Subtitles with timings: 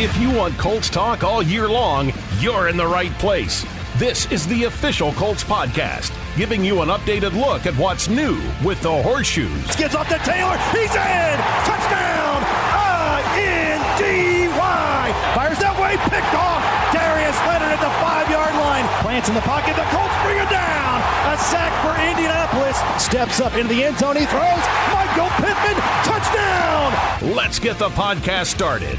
[0.00, 3.66] If you want Colts talk all year long, you're in the right place.
[3.98, 8.80] This is the official Colts podcast, giving you an updated look at what's new with
[8.80, 9.76] the horseshoes.
[9.76, 10.56] Gives off to Taylor.
[10.72, 11.36] He's in.
[11.68, 12.40] Touchdown.
[13.20, 13.92] I-N-D-Y.
[15.36, 16.00] Fires that way.
[16.08, 16.64] Picked off.
[16.96, 18.88] Darius Leonard at the five-yard line.
[19.04, 19.76] Plants in the pocket.
[19.76, 20.96] The Colts bring it down.
[21.28, 22.80] A sack for Indianapolis.
[22.96, 24.16] Steps up into the end zone.
[24.16, 24.64] He throws.
[24.96, 25.76] Michael Pittman.
[26.08, 27.36] Touchdown.
[27.36, 28.96] Let's get the podcast started.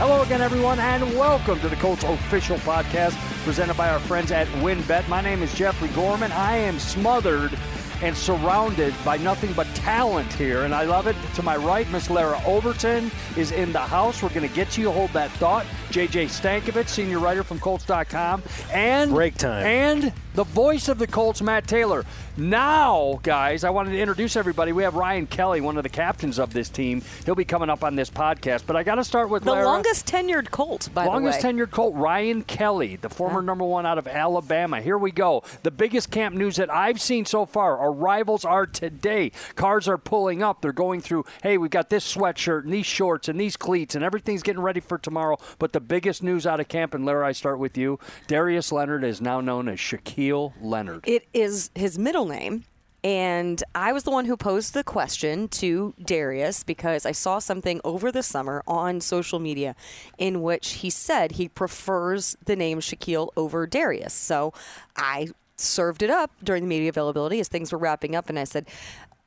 [0.00, 3.14] Hello again, everyone, and welcome to the Colts official podcast
[3.44, 5.06] presented by our friends at WinBet.
[5.10, 6.32] My name is Jeffrey Gorman.
[6.32, 7.52] I am smothered
[8.00, 11.16] and surrounded by nothing but talent here, and I love it.
[11.34, 14.22] To my right, Miss Larra Overton is in the house.
[14.22, 14.90] We're going to get to you.
[14.90, 15.66] Hold that thought.
[15.90, 18.42] JJ Stankevitz, senior writer from Colts.com,
[18.72, 19.66] and Break time.
[19.66, 22.04] and the voice of the Colts, Matt Taylor.
[22.36, 24.72] Now, guys, I wanted to introduce everybody.
[24.72, 27.02] We have Ryan Kelly, one of the captains of this team.
[27.26, 29.66] He'll be coming up on this podcast, but I got to start with The Larra.
[29.66, 31.52] longest tenured Colt, by Longest the way.
[31.52, 34.80] Longest tenured Colt, Ryan Kelly, the former number one out of Alabama.
[34.80, 35.42] Here we go.
[35.64, 37.74] The biggest camp news that I've seen so far.
[37.84, 39.32] Arrivals are today.
[39.56, 40.62] Cars are pulling up.
[40.62, 44.04] They're going through, hey, we've got this sweatshirt and these shorts and these cleats and
[44.04, 45.38] everything's getting ready for tomorrow.
[45.58, 47.98] But the biggest news out of camp, and Larry, I start with you.
[48.28, 50.19] Darius Leonard is now known as Shaquille
[50.60, 51.04] Leonard.
[51.06, 52.64] It is his middle name.
[53.02, 57.80] And I was the one who posed the question to Darius because I saw something
[57.82, 59.74] over the summer on social media
[60.18, 64.12] in which he said he prefers the name Shaquille over Darius.
[64.12, 64.52] So
[64.96, 68.44] I served it up during the media availability as things were wrapping up, and I
[68.44, 68.66] said,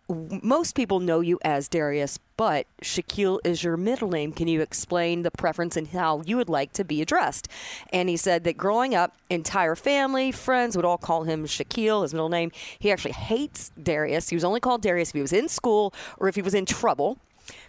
[0.09, 4.33] most people know you as Darius, but Shaquille is your middle name.
[4.33, 7.47] Can you explain the preference and how you would like to be addressed?
[7.91, 12.13] And he said that growing up, entire family, friends would all call him Shaquille, his
[12.13, 12.51] middle name.
[12.77, 14.29] He actually hates Darius.
[14.29, 16.65] He was only called Darius if he was in school or if he was in
[16.65, 17.17] trouble.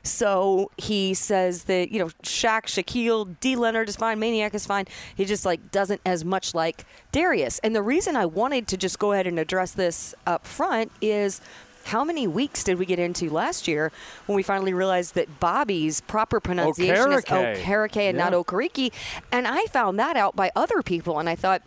[0.03, 3.57] So he says that, you know, Shaq, Shaquille, D.
[3.57, 4.87] Leonard is fine, Maniac is fine.
[5.15, 7.59] He just like doesn't as much like Darius.
[7.61, 11.41] And the reason I wanted to just go ahead and address this up front is
[11.85, 13.93] how many weeks did we get into last year
[14.27, 17.57] when we finally realized that Bobby's proper pronunciation is Okereke.
[17.63, 18.39] Okereke and not Yeah.
[18.39, 18.93] Okariki?
[19.31, 21.63] And I found that out by other people, and I thought,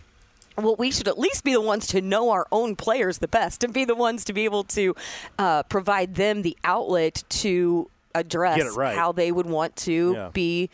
[0.58, 3.64] well, we should at least be the ones to know our own players the best
[3.64, 4.96] and be the ones to be able to
[5.38, 8.96] uh, provide them the outlet to address right.
[8.96, 10.30] how they would want to Yeah.
[10.34, 10.70] be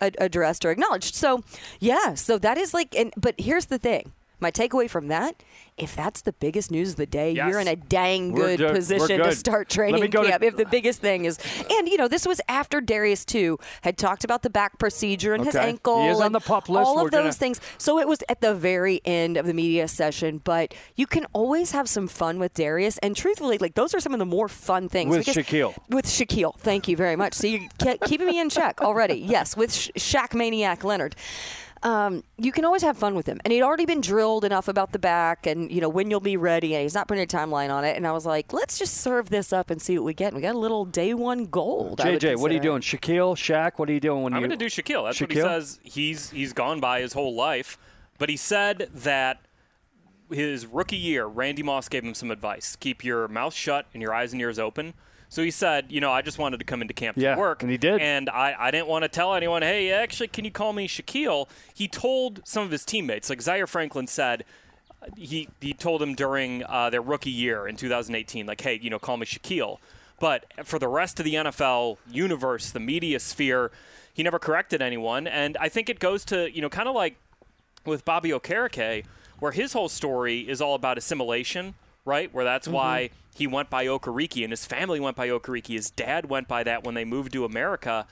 [0.00, 1.14] addressed or acknowledged.
[1.14, 1.42] So,
[1.80, 4.12] yeah, so that is like, and but here's the thing.
[4.40, 5.42] My takeaway from that,
[5.76, 7.48] if that's the biggest news of the day, Yes.
[7.50, 9.36] you're in a dang good do- position to good.
[9.36, 10.42] start Let me training go to- camp.
[10.44, 11.38] if the biggest thing is,
[11.70, 15.44] and you know, this was after Darius too had talked about the back procedure and
[15.44, 16.86] his ankle, He is on and the pup list.
[16.86, 17.60] all We're of those gonna- things.
[17.78, 21.72] So it was at the very end of the media session, but you can always
[21.72, 22.98] have some fun with Darius.
[22.98, 25.74] And truthfully, like those are some of the more fun things With Shaquille.
[25.88, 27.34] With Shaquille, thank you very much.
[27.34, 27.68] So you're
[28.06, 29.14] keeping me in check already.
[29.18, 31.14] Yes, with Sh- Shaq Maniac Leonard.
[31.82, 34.92] Um, you can always have fun with him, and he'd already been drilled enough about
[34.92, 36.74] the back, and you know when you'll be ready.
[36.74, 37.96] And he's not putting a timeline on it.
[37.96, 40.28] And I was like, let's just serve this up and see what we get.
[40.28, 42.00] And we got a little day one gold.
[42.00, 42.82] I would JJ, what are you doing?
[42.82, 45.04] Shaquille, Shaq, what are you doing when I'm you going to do Shaquille.
[45.04, 45.78] That's what he says.
[45.82, 47.78] He's he's gone by his whole life,
[48.18, 49.40] but he said that
[50.30, 54.14] his rookie year, Randy Moss gave him some advice: keep your mouth shut and your
[54.14, 54.94] eyes and ears open.
[55.28, 57.62] So he said, you know, I just wanted to come into camp Yeah, to work,
[57.62, 58.00] and he did.
[58.00, 61.48] And I, I didn't want to tell anyone, hey, actually, can you call me Shaquille?
[61.74, 64.44] He told some of his teammates, like Zaire Franklin said,
[65.16, 68.98] he he told him during uh, their rookie year in 2018, like, hey, you know,
[68.98, 69.78] call me Shaquille.
[70.20, 73.70] But for the rest of the NFL universe, the media sphere,
[74.12, 75.26] he never corrected anyone.
[75.28, 77.16] And I think it goes to, you know, kind of like
[77.84, 79.04] with Bobby Okereke,
[79.38, 81.74] where his whole story is all about assimilation,
[82.04, 82.32] right?
[82.34, 85.74] Where that's why he went by Okariki and his family went by Okariki.
[85.74, 88.06] His dad went by that when they moved to America.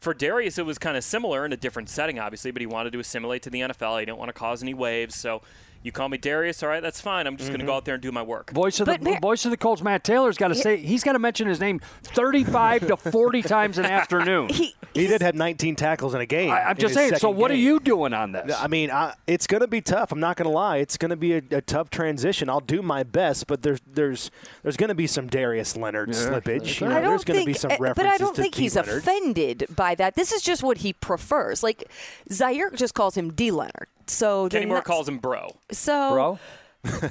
[0.00, 2.92] For Darius, it was kind of similar in a different setting, obviously, but he wanted
[2.92, 4.00] to assimilate to the NFL.
[4.00, 5.14] He didn't want to cause any waves.
[5.14, 5.42] So
[5.82, 7.26] you call me Darius, all right, that's fine.
[7.26, 7.76] I'm just going to go mm-hmm.
[7.78, 8.50] out there and do my work.
[8.52, 11.02] Voice of But the Mar- voice of the Colts, Matt Taylor's got to say he's
[11.02, 14.50] got to mention his name 35 to 40 times an afternoon.
[14.50, 16.50] He, He did have 19 tackles in a game.
[16.50, 17.10] I, I'm just saying.
[17.10, 18.54] So second what are you doing on this?
[18.58, 20.12] I mean, I, it's going to be tough.
[20.12, 20.78] I'm not going to lie.
[20.78, 22.48] It's going to be a, a tough transition.
[22.48, 24.30] I'll do my best, but there's there's
[24.62, 26.80] there's going to be some Darius Leonard slippage.
[26.80, 28.62] You know, there's going to be some references but I don't think D.
[28.62, 28.98] he's Leonard.
[28.98, 30.14] offended by that.
[30.14, 31.62] This is just what he prefers.
[31.62, 31.90] Like
[32.32, 33.50] Zaire just calls him D.
[33.50, 33.88] Leonard.
[34.10, 35.54] So Kenny Moore that's- calls him bro.
[35.70, 36.38] so bro.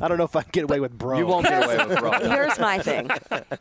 [0.00, 1.18] I don't know if I can get away with bro.
[1.18, 2.12] You won't get away with bro.
[2.22, 3.10] Here's my thing.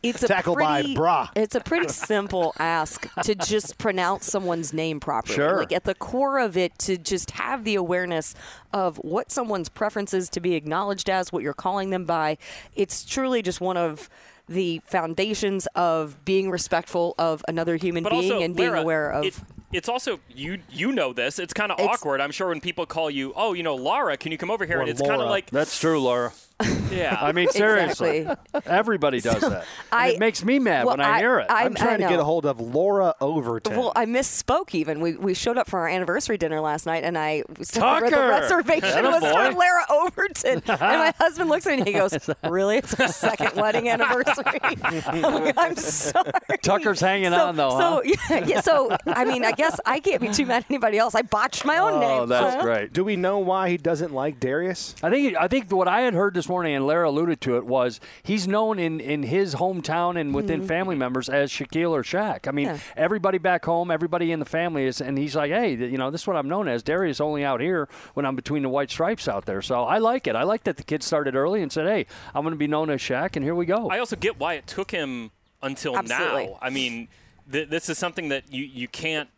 [0.02, 1.28] It's a Tackled by pretty, bra.
[1.36, 5.36] It's a pretty simple ask to just pronounce someone's name properly.
[5.36, 5.58] Sure.
[5.58, 8.36] Like at the core of it, to just have the awareness
[8.72, 12.38] of what someone's preferences to be acknowledged as, what you're calling them by.
[12.78, 14.10] It's truly just one of
[14.50, 19.10] the foundations of being respectful of another human But being also, and being Larra, aware
[19.12, 19.25] of.
[19.25, 19.40] it-
[19.72, 21.38] it's also you you know this.
[21.38, 22.19] It's kind of awkward.
[22.22, 24.80] I'm sure when people call you, oh, you know, Laura, can you come over here?
[24.80, 26.34] Or and it's kind of like, That's true, Laura.
[26.92, 27.18] yeah.
[27.20, 28.62] I mean, seriously, Exactly.
[28.66, 29.52] everybody does that.
[29.52, 31.48] And I- it makes me mad well, when I, I- hear it.
[31.50, 33.78] I- I'm trying to get a hold of Laura Overton.
[33.78, 35.00] Well, I misspoke even.
[35.00, 38.30] We, we showed up for our anniversary dinner last night, and I said the Tucker!
[38.30, 39.52] reservation was Attaboy.
[39.52, 40.64] for Larra Overton.
[40.68, 42.78] and my husband looks at me and he goes, Really?
[42.78, 44.60] It's our second wedding anniversary?
[44.64, 46.32] I'm, like, I'm sorry.
[46.62, 50.22] Tucker's hanging so, on, though, So, yeah, yeah, so, I mean, I guess I can't
[50.22, 51.16] be too mad at anybody else.
[51.16, 52.22] I botched my own oh, name.
[52.22, 52.92] oh, that's so- great.
[52.92, 54.96] Do we know why he doesn't like Darius?
[55.02, 57.66] I think I think what I had heard this morning, and Larra alluded to it,
[57.66, 60.68] was he's known in, in his hometown and within mm-hmm.
[60.68, 62.48] family members as Shaquille or Shaq.
[62.48, 62.80] I mean, Yeah.
[62.98, 66.22] everybody back home, everybody in the family is, and he's like, hey, you know, this
[66.22, 66.84] is what I'm known as.
[66.84, 69.62] Darius only out here when I'm between the white stripes out there.
[69.62, 70.36] So I like it.
[70.36, 72.90] I like that the kid started early and said, hey, I'm going to be known
[72.90, 73.90] as Shaq, and here we go.
[73.90, 75.31] I also get why it took him
[75.62, 76.48] until Absolutely.
[76.48, 76.57] now.
[76.62, 77.07] I mean,
[77.52, 79.30] th- this is something that you, you can't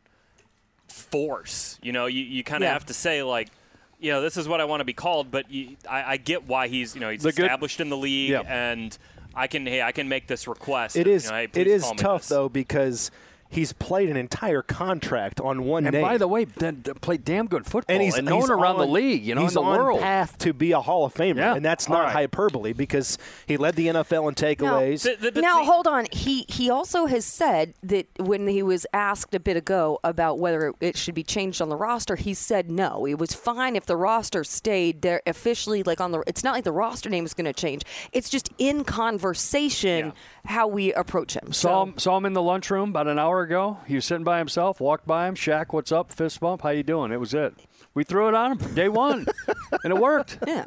[0.88, 1.80] force.
[1.82, 2.74] You know, you, you kind of Yeah.
[2.74, 3.50] have to say like,
[4.02, 5.32] you know, this is what I want to be called.
[5.32, 7.98] But you, I, I get why he's you know he's The good- established in the
[7.98, 8.42] league Yeah.
[8.48, 8.98] and
[9.36, 10.96] I can hey I can make this request.
[10.98, 11.26] It is.
[11.26, 13.12] You know, hey, it is tough though because
[13.52, 16.02] he's played an entire contract on one and name.
[16.02, 19.24] by the way, then played damn good football and he's known he's around the league,
[19.24, 20.00] you know, he's in the on world.
[20.02, 21.56] path to be a Hall of Famer, Yeah.
[21.56, 22.14] and that's not right.
[22.14, 25.04] hyperbole because he led the NFL in takeaways.
[25.04, 26.08] The- the- the Now hold on.
[26.12, 30.74] He he also has said that when he was asked a bit ago about whether
[30.82, 33.06] it should be changed on the roster, he said no.
[33.06, 35.84] It was fine if the roster stayed there officially.
[35.84, 37.82] Like on the, it's not like the roster name is going to change.
[38.14, 40.14] It's just in conversation
[40.46, 41.52] how we approach him.
[41.54, 43.78] Saw So- him, saw him in the lunchroom about an hour ago.
[43.88, 44.80] He was sitting by himself.
[44.80, 45.36] Walked by him.
[45.36, 46.12] Shaq, what's up?
[46.12, 46.62] Fist bump.
[46.62, 47.12] How you doing?
[47.12, 47.54] It was it.
[47.94, 49.26] We threw it on him day one,
[49.84, 50.38] and it worked.
[50.48, 50.66] Yeah.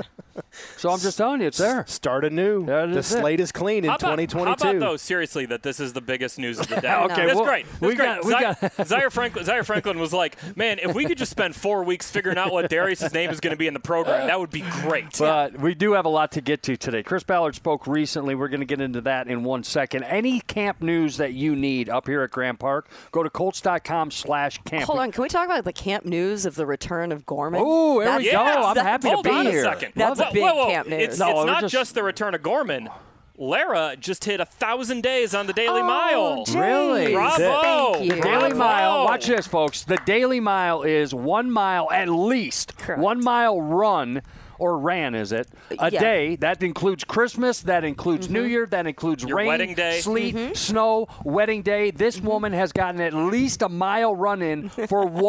[0.77, 1.85] So I'm just telling you, it's there.
[1.87, 2.67] Start anew.
[2.67, 4.65] That the slate is clean in How about, 2022.
[4.65, 4.97] how about though?
[4.97, 6.93] Seriously, that this is the biggest news of the day.
[6.93, 7.67] Okay, that's well, great.
[7.67, 8.07] That's we great.
[8.07, 9.45] got- we Zaire, got- Zaire Franklin.
[9.45, 12.69] Zaire Franklin was like, "Man, if we could just spend four weeks figuring out what
[12.69, 15.75] Darius's name is going to be in the program, that would be great." But we
[15.75, 17.03] do have a lot to get to today.
[17.03, 18.35] Chris Ballard spoke recently.
[18.35, 20.03] We're going to get into that in one second.
[20.03, 24.59] Any camp news that you need up here at Grand Park, go to Colts.com slash
[24.65, 24.85] camp.
[24.85, 25.13] Hold on.
[25.13, 27.63] Can we talk about the camp news of the return of Gorman?
[27.65, 28.31] Oh, there we go.
[28.31, 28.77] Yes.
[28.77, 29.63] I'm happy to be here.
[29.65, 29.93] second.
[29.97, 30.67] That's Whoa, big whoa, whoa.
[30.67, 31.03] camp news.
[31.03, 31.95] It's, No, it's not just- just...
[31.95, 32.91] the return of Gorman.
[33.37, 36.45] Larra just hit a thousand days on the Daily oh, Mile.
[36.45, 36.61] Jay.
[36.61, 37.13] Really?
[37.15, 37.95] Bravo.
[37.95, 38.11] Thank you.
[38.23, 38.57] Daily Bravo.
[38.59, 39.05] Mile.
[39.05, 39.83] Watch this, folks.
[39.83, 42.79] The Daily Mile is one mile at least.
[42.79, 43.01] Correct.
[43.01, 44.23] One mile run.
[44.59, 45.49] Or ran, is it?
[45.71, 45.79] A Yeah.
[45.89, 45.99] Mm-hmm.
[45.99, 46.37] day.
[46.37, 47.61] That includes Christmas.
[47.61, 48.67] That includes New Year.
[48.67, 50.01] That includes Your rain, wedding day.
[50.01, 51.91] sleet, snow, wedding day.
[51.91, 52.27] This Mm-hmm.
[52.29, 55.07] woman has gotten at least a mile run in for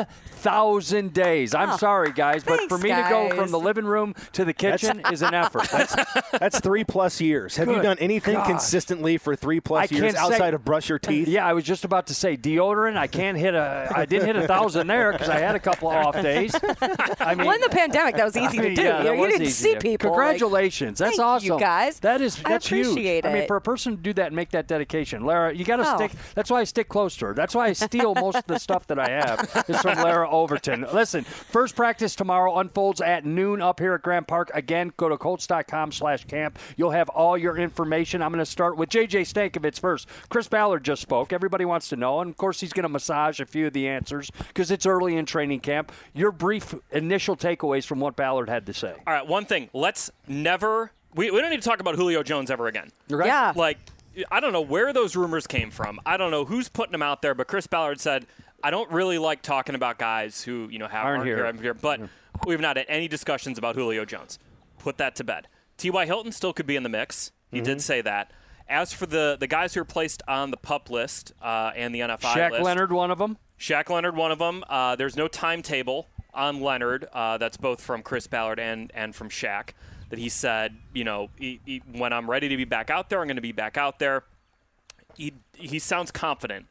[0.00, 1.54] 1,000 days.
[1.54, 4.44] I'm Oh, sorry, guys, but for thanks, me to go from the living room to
[4.44, 5.68] the kitchen is an effort.
[5.72, 5.94] That's,
[6.32, 7.56] That's three plus years.
[7.56, 8.46] Have you done anything God.
[8.46, 11.28] consistently for three plus I years can't say- outside of brush your teeth?
[11.28, 12.96] Yeah, I was just about to say deodorant.
[12.96, 13.90] I can't hit a.
[13.94, 16.54] I didn't hit a thousand there because I had a couple of off days.
[17.20, 18.82] I mean, Well, in the pandemic, that was easy to do.
[18.82, 20.10] Yeah, you, know, you didn't easy see to- people.
[20.10, 22.00] like- Congratulations, that's Thank awesome, you guys.
[22.00, 22.86] That is I that's huge.
[22.88, 25.64] appreciate I mean, for a person to do that and make that dedication, Larra, you
[25.64, 25.96] got to Oh.
[25.96, 26.12] stick.
[26.34, 27.34] That's why I stick close to her.
[27.34, 30.86] That's why I steal most of the stuff that I have is from Larra Overton.
[30.92, 34.50] Listen, first practice tomorrow unfolds at noon up here at Grand Park.
[34.54, 36.58] Again, go to Colts.com/camp.
[36.76, 38.22] You'll have all your information.
[38.22, 40.08] I'm going to start with JJ Stankevitz first.
[40.28, 41.32] Chris Ballard just spoke.
[41.32, 43.88] Everybody wants to know, and of course, he's going to massage a few of the
[43.88, 45.92] answers because it's early in training camp.
[46.14, 48.92] Your brief initial takeaways from what Ballard had to say.
[49.06, 49.68] All right, one thing.
[49.72, 50.92] Let's never.
[51.14, 52.90] We, we don't need to talk about Julio Jones ever again.
[53.12, 53.26] Okay?
[53.26, 53.52] Yeah.
[53.56, 53.78] Like,
[54.30, 56.00] I don't know where those rumors came from.
[56.06, 58.26] I don't know who's putting them out there, but Chris Ballard said,
[58.62, 61.36] I don't really like talking about guys who, you know, have, Aren't aren't, here.
[61.38, 61.46] here.
[61.46, 61.74] I'm here.
[61.74, 62.00] But
[62.46, 64.38] we've not had any discussions about Julio Jones.
[64.78, 65.48] Put that to bed.
[65.78, 66.06] T.Y.
[66.06, 67.32] Hilton still could be in the mix.
[67.50, 67.64] He Mm-hmm.
[67.64, 68.32] did say that.
[68.68, 72.00] As for the, the guys who are placed on the pup list uh, and the
[72.00, 73.36] NFI Shaq list, Leonard, one of them.
[73.58, 74.62] Shaq Leonard, one of them.
[74.68, 77.06] Uh, there's no timetable on Leonard.
[77.12, 79.70] Uh, that's both from Chris Ballard and and from Shaq.
[80.10, 83.20] That he said, you know, he, he, when I'm ready to be back out there,
[83.20, 84.24] I'm going to be back out there.
[85.16, 86.66] He he sounds confident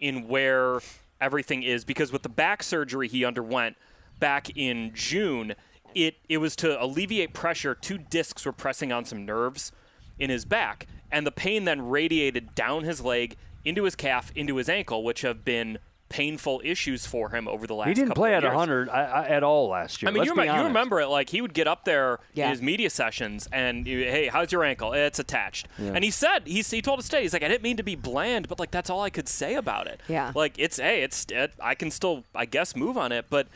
[0.00, 0.80] in where
[1.20, 3.76] everything is because with the back surgery he underwent
[4.20, 5.54] back in June,
[5.94, 7.74] it it was to alleviate pressure.
[7.74, 9.72] Two discs were pressing on some nerves
[10.18, 14.56] in his back, and the pain then radiated down his leg into his calf, into
[14.56, 15.78] his ankle, which have been
[16.08, 17.88] painful issues for him over the last.
[17.88, 18.54] He didn't couple play of at years.
[18.56, 20.08] 100 I, I, at all last year.
[20.08, 22.18] I mean, Let's you, be remember, you remember it like he would get up there
[22.34, 22.44] Yeah.
[22.46, 24.92] in his media sessions and hey, how's your ankle?
[24.92, 25.66] It's attached.
[25.78, 27.96] And he said he he told us today he's like I didn't mean to be
[27.96, 30.00] bland, but like that's all I could say about it.
[30.08, 30.32] Yeah.
[30.34, 33.48] Like it's hey, it's it, I can still I guess move on it, but.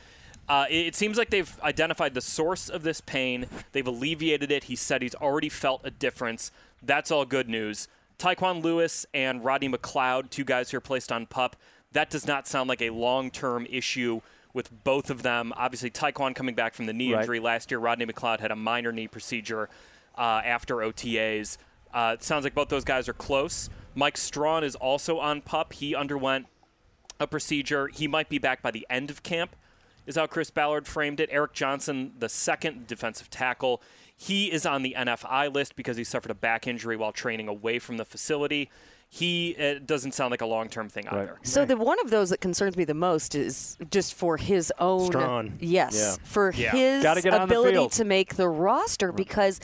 [0.51, 3.45] Uh, it, it seems like they've identified the source of this pain.
[3.73, 4.65] They've alleviated it.
[4.65, 6.51] He said he's already felt a difference.
[6.83, 7.87] That's all good news.
[8.19, 11.55] Tyquan Lewis and Rodney McLeod, two guys who are placed on pup,
[11.93, 14.21] that does not sound like a long-term issue
[14.53, 15.53] with both of them.
[15.57, 17.21] Obviously, Tyquan coming back from the knee Right.
[17.21, 17.79] injury last year.
[17.79, 19.69] Rodney McLeod had a minor knee procedure
[20.17, 21.59] uh, after OTAs.
[21.93, 23.71] Uh, it sounds like both those guys are close.
[23.95, 25.73] Mike Strachan is also on pup.
[25.73, 26.47] He underwent
[27.21, 27.89] a procedure.
[27.89, 29.57] He might be back by the end of camp,
[30.07, 31.29] is how Chris Ballard framed it.
[31.33, 33.83] Eric Johnson, the second defensive tackle,
[34.17, 37.79] he is on the NFI list because he suffered a back injury while training away
[37.79, 38.71] from the facility.
[39.11, 41.39] He it doesn't sound like a long term thing either.
[41.43, 45.07] So the one of those that concerns me the most is just for his own
[45.07, 45.57] Strachan.
[45.61, 46.25] Yes, Yeah.
[46.25, 46.73] for Yeah.
[46.73, 49.61] his Gotta get on the ability to make the roster because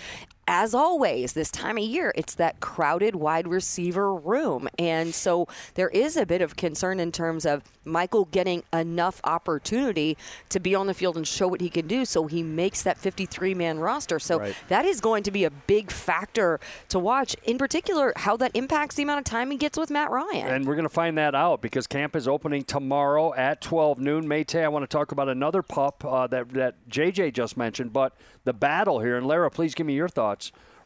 [0.47, 5.89] as always this time of year it's that crowded wide receiver room and so there
[5.91, 10.17] is a bit of concern in terms of Michael getting enough opportunity
[10.49, 12.99] to be on the field and show what he can do so he makes that
[12.99, 14.57] 53 man roster so Right.
[14.69, 18.97] that is going to be a big factor to watch in particular how that impacts
[18.97, 21.35] the amount of time he gets with Matt Ryan And we're going to find that
[21.35, 24.27] out because camp is opening tomorrow at 12 noon.
[24.27, 28.15] Mayte, I want to talk about another pup uh, that, that JJ just mentioned, but
[28.45, 29.17] the battle here.
[29.17, 30.34] And Larra, please give me your thoughts.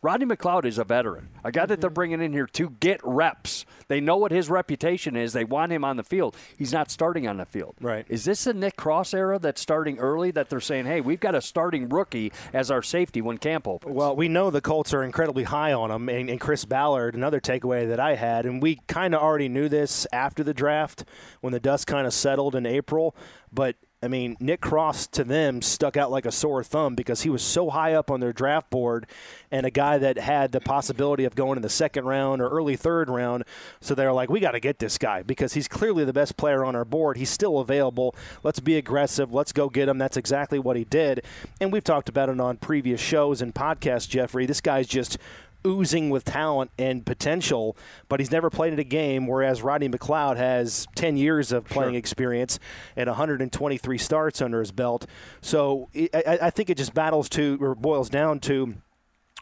[0.00, 1.95] Rodney McLeod is a veteran, a guy that they're mm-hmm.
[1.95, 3.67] bringing in here to get reps.
[3.88, 5.33] They know what his reputation is.
[5.33, 6.37] They want him on the field.
[6.57, 7.75] He's not starting on the field.
[7.81, 8.07] Right.
[8.09, 11.35] Is this a Nick Cross era that's starting early that they're saying, hey, we've got
[11.35, 13.95] a starting rookie as our safety when camp opens?
[13.95, 17.40] Well, we know the Colts are incredibly high on him, and, and Chris Ballard, another
[17.40, 21.05] takeaway that I had, and we kind of already knew this after the draft
[21.40, 23.17] when the dust kind of settled in April.
[23.52, 27.31] But I mean, Nick Cross to them stuck out like a sore thumb because he
[27.31, 29.07] was so high up on their draft board,
[29.50, 32.76] and a guy that had the possibility of going in the second round or early
[32.76, 33.43] third round.
[33.81, 36.64] So they're like, we got to get this guy because he's clearly the best player
[36.64, 37.17] on our board.
[37.17, 38.14] He's still available.
[38.45, 39.33] Let's be aggressive.
[39.35, 39.99] Let's go get him.
[39.99, 41.25] That's exactly what he did.
[41.61, 44.47] And we've talked about it on previous shows and podcasts, Jeffrey.
[44.47, 45.19] This guy's just
[45.66, 47.76] oozing with talent and potential,
[48.08, 51.94] but he's never played in a game, whereas Rodney McLeod has 10 years of playing
[51.94, 52.58] experience
[52.96, 55.06] and 123 starts under his belt.
[55.40, 58.74] So I, I I think it just battles to, or boils down to,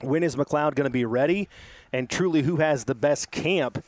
[0.01, 1.49] when is McLeod going to be ready,
[1.93, 3.83] and truly who has the best camp,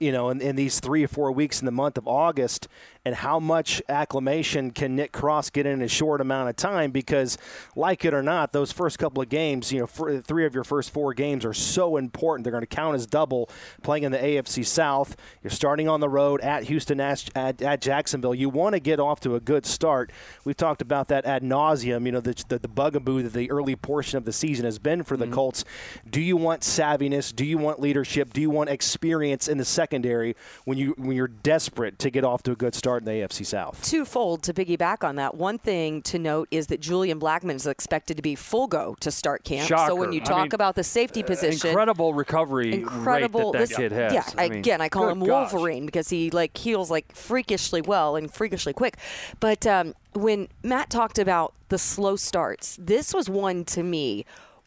[0.00, 2.66] you know, in, in these three or four weeks in the month of August,
[3.04, 6.90] and how much acclimation can Nick Cross get in a short amount of time?
[6.90, 7.38] Because,
[7.74, 10.64] like it or not, those first couple of games, you know, for, three of your
[10.64, 12.44] first four games are so important.
[12.44, 13.48] They're going to count as double
[13.82, 15.16] playing in the AFC South.
[15.42, 18.34] You're starting on the road at Houston, at, at, Jacksonville.
[18.34, 20.12] You want to get off to a good start.
[20.44, 23.76] We've talked about that ad nauseum, you know, the, the, the bugaboo that the early
[23.76, 25.34] portion of the season has been for the mm-hmm.
[25.34, 25.64] Colts.
[26.08, 27.34] Do you want savviness?
[27.34, 28.34] Do you want leadership?
[28.34, 32.42] Do you want experience in the secondary when you when you're desperate to get off
[32.44, 33.82] to a good start in the AFC South?
[33.82, 35.34] twofold to piggyback on that.
[35.34, 39.10] One thing to note is that Julian Blackmon is expected to be full go to
[39.10, 39.68] start camp.
[39.68, 39.90] Shocker.
[39.90, 43.52] So when you I talk mean, about the safety position, Incredible recovery incredible.
[43.52, 44.12] rate that, that this- kid has.
[44.12, 45.52] Yeah, I mean, again, I call good him gosh.
[45.52, 48.96] Wolverine because he like heals like freakishly well and freakishly quick.
[49.40, 54.24] But um, when Matt talked about the slow starts, this was one to me.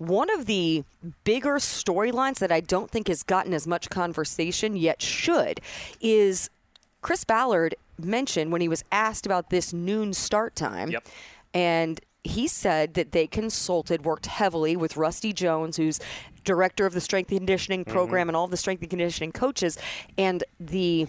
[0.08, 0.84] One of the
[1.24, 5.62] bigger storylines that I don't think has gotten as much conversation yet should
[6.02, 6.50] is
[7.02, 10.92] Chris Ballard mentioned when he was asked about this noon start time.
[10.92, 11.08] Yep.
[11.54, 16.00] And he said that they consulted, worked heavily with Rusty Jones, who's
[16.44, 17.92] director of the strength and conditioning mm-hmm.
[17.92, 19.78] program and all the strength and conditioning coaches.
[20.18, 21.08] And the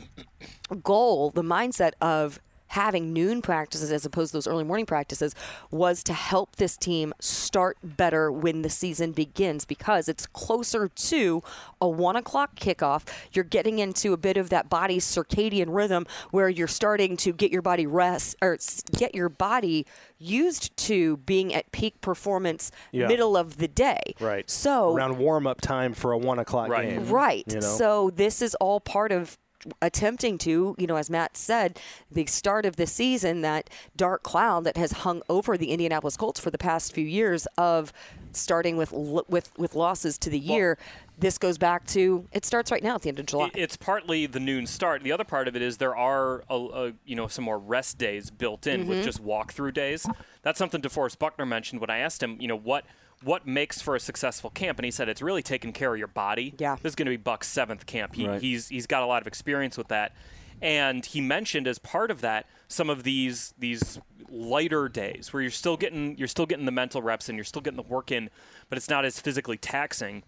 [0.82, 2.40] goal, the mindset of
[2.74, 5.34] having noon practices as opposed to those early morning practices
[5.70, 11.40] was to help this team start better when the season begins because it's closer to
[11.80, 13.06] a one o'clock kickoff.
[13.32, 17.52] You're getting into a bit of that body circadian rhythm where you're starting to get
[17.52, 18.58] your body rest or
[18.96, 19.86] get your body
[20.18, 23.06] used to being at peak performance Yeah.
[23.06, 24.00] middle of the day.
[24.20, 24.50] Right.
[24.50, 26.88] So around warm up time for a one o'clock Right.
[26.90, 27.08] game.
[27.08, 27.44] Right.
[27.46, 27.60] You know?
[27.60, 29.38] So this is all part of
[29.80, 31.78] attempting to, you know, as Matt said,
[32.10, 36.40] the start of the season, that dark cloud that has hung over the Indianapolis Colts
[36.40, 37.92] for the past few years of
[38.32, 40.78] starting with with with losses to the year.
[41.18, 43.50] This goes back to it starts right now at the end of July.
[43.54, 45.02] It's partly the noon start.
[45.02, 47.98] The other part of it is there are a, a, you know some more rest
[47.98, 48.88] days built in Mm-hmm.
[48.90, 50.06] with just walkthrough days.
[50.42, 52.84] That's something DeForest Buckner mentioned when I asked him, you know, what
[53.22, 56.08] what makes for a successful camp, and he said it's really taking care of your
[56.08, 56.52] body.
[56.58, 56.76] Yeah.
[56.82, 58.14] this is going to be Buck's seventh camp.
[58.16, 58.40] He, Right.
[58.42, 60.12] He's he's got a lot of experience with that,
[60.60, 65.50] and he mentioned as part of that some of these these lighter days where you're
[65.50, 68.28] still getting you're still getting the mental reps and you're still getting the work in,
[68.68, 70.22] but it's not as physically taxing.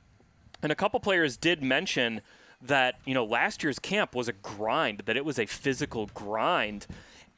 [0.63, 2.21] And a couple players did mention
[2.63, 6.87] that, you know, last year's camp was a grind, that it was a physical grind.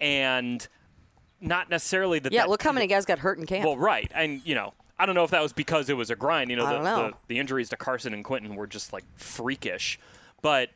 [0.00, 0.66] And
[1.40, 3.64] not necessarily that yeah, that, look how many guys got hurt in camp.
[3.64, 4.10] Well, right.
[4.14, 6.50] And, you know, I don't know if that was because it was a grind.
[6.50, 7.08] You know, I the, don't know.
[7.08, 9.98] The, the injuries to Carson and Quenton were just like freakish.
[10.42, 10.70] But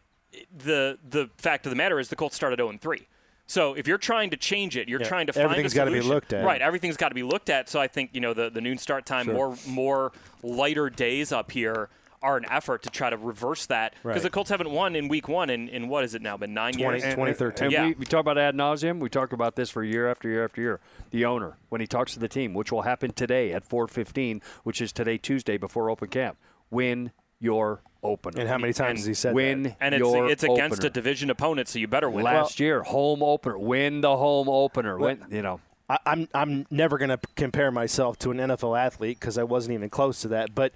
[0.56, 3.08] the the fact of the matter is the Colts started 0 3.
[3.46, 5.90] So if you're trying to change it, you're Yeah, trying to find everything's a gotta
[5.90, 6.44] be looked at.
[6.44, 7.68] Right, everything's got to be looked at.
[7.68, 11.50] So I think you know the, the noon start time, more more lighter days up
[11.50, 11.90] here
[12.22, 14.22] are an effort to try to reverse that because Right.
[14.22, 16.36] the Colts haven't won in Week One in, in what is it now?
[16.36, 17.04] Been nine 20 years.
[17.04, 17.64] and- 2013.
[17.66, 17.86] And Yeah.
[17.86, 19.00] we, we talk about ad nauseum.
[19.00, 20.80] We talk about this for year after year after year.
[21.10, 24.80] The owner, when he talks to the team, which will happen today at 4:15, which
[24.80, 26.36] is today Tuesday before open camp,
[26.70, 27.10] win
[27.40, 28.40] your opener.
[28.40, 29.76] And how many times And has he said win that?
[29.80, 30.86] and it's your it's against opener.
[30.86, 32.20] a division opponent, so you better win.
[32.20, 32.30] it.
[32.30, 33.58] Last year, home opener.
[33.58, 34.96] Win the home opener.
[34.98, 35.60] Win, you know.
[35.90, 39.74] I, I'm I'm never going to compare myself to an NFL athlete because I wasn't
[39.74, 40.54] even close to that.
[40.54, 40.72] But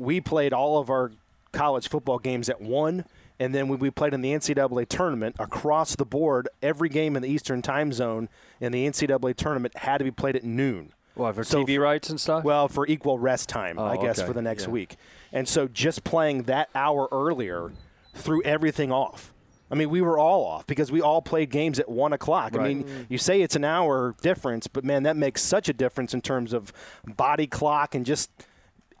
[0.00, 1.12] we played all of our
[1.52, 3.04] college football games at one,
[3.38, 7.22] and then when we played in the NCAA tournament across the board, every game in
[7.22, 8.28] the Eastern Time Zone
[8.60, 10.92] in the NCAA tournament had to be played at noon.
[11.16, 12.44] Well, for So- TV rights and stuff.
[12.44, 14.28] Well, for equal rest time, oh, I Oh, guess, okay.
[14.28, 14.70] for the next Yeah.
[14.70, 14.96] week.
[15.32, 17.72] And so just playing that hour earlier
[18.14, 19.34] threw everything off.
[19.70, 22.56] I mean, we were all off because we all played games at one o'clock.
[22.56, 23.06] I mean, mm.
[23.08, 26.52] you say it's an hour difference, but man, that makes such a difference in terms
[26.52, 26.72] of
[27.06, 28.30] body clock and just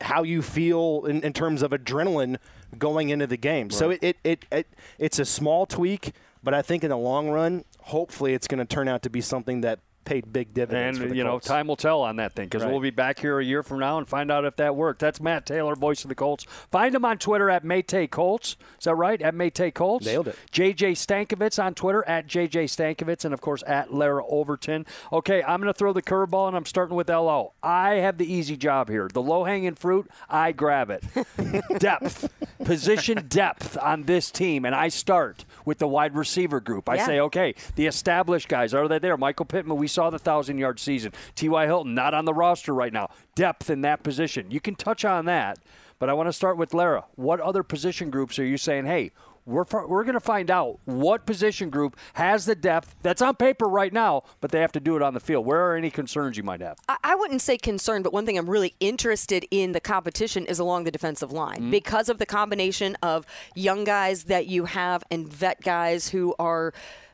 [0.00, 2.38] how you feel in, in terms of adrenaline
[2.78, 3.70] going into the game.
[3.70, 4.66] So it, it, it, it
[4.98, 8.64] it's a small tweak, but I think in the long run, hopefully, it's going to
[8.64, 9.80] turn out to be something that
[10.10, 10.98] paid big dividends.
[10.98, 12.72] And you know, time will tell on that thing because Right.
[12.72, 14.98] we'll be back here a year from now and find out if that worked.
[14.98, 16.44] That's Matt Taylor, voice of the Colts.
[16.72, 18.56] Find him on Twitter at Maytay Colts.
[18.80, 19.22] Is that right?
[19.22, 20.04] At Maytay Colts.
[20.04, 20.36] Nailed it.
[20.50, 24.84] JJ Stankevitz on Twitter at JJ Stankevitz and of course at Larra Overton.
[25.12, 27.52] Okay, I'm going to throw the curveball and I'm starting with LO.
[27.62, 29.08] I have the easy job here.
[29.12, 31.04] The low hanging fruit, I grab it.
[31.78, 32.28] depth,
[32.64, 36.88] position depth on this team, and I start with the wide receiver group.
[36.88, 37.06] I Yeah.
[37.06, 39.16] say, okay, the established guys are they there?
[39.16, 41.12] Michael Pittman, we saw the thousand yard season.
[41.36, 41.64] T.Y.
[41.66, 43.08] Hilton not on the roster right now.
[43.36, 44.50] Depth in that position.
[44.50, 45.60] You can touch on that,
[46.00, 47.04] but I want to start with Larra.
[47.14, 48.86] What other position groups are you saying?
[48.86, 49.12] Hey.
[49.46, 53.66] We're, we're going to find out what position group has the depth that's on paper
[53.66, 55.46] right now, but they have to do it on the field.
[55.46, 56.78] Where are any concerns you might have?
[56.88, 60.58] I- I wouldn't say concerned, but one thing I'm really interested in the competition is
[60.58, 61.70] along the defensive line mm-hmm.
[61.70, 66.72] because of the combination of young guys that you have and vet guys who are.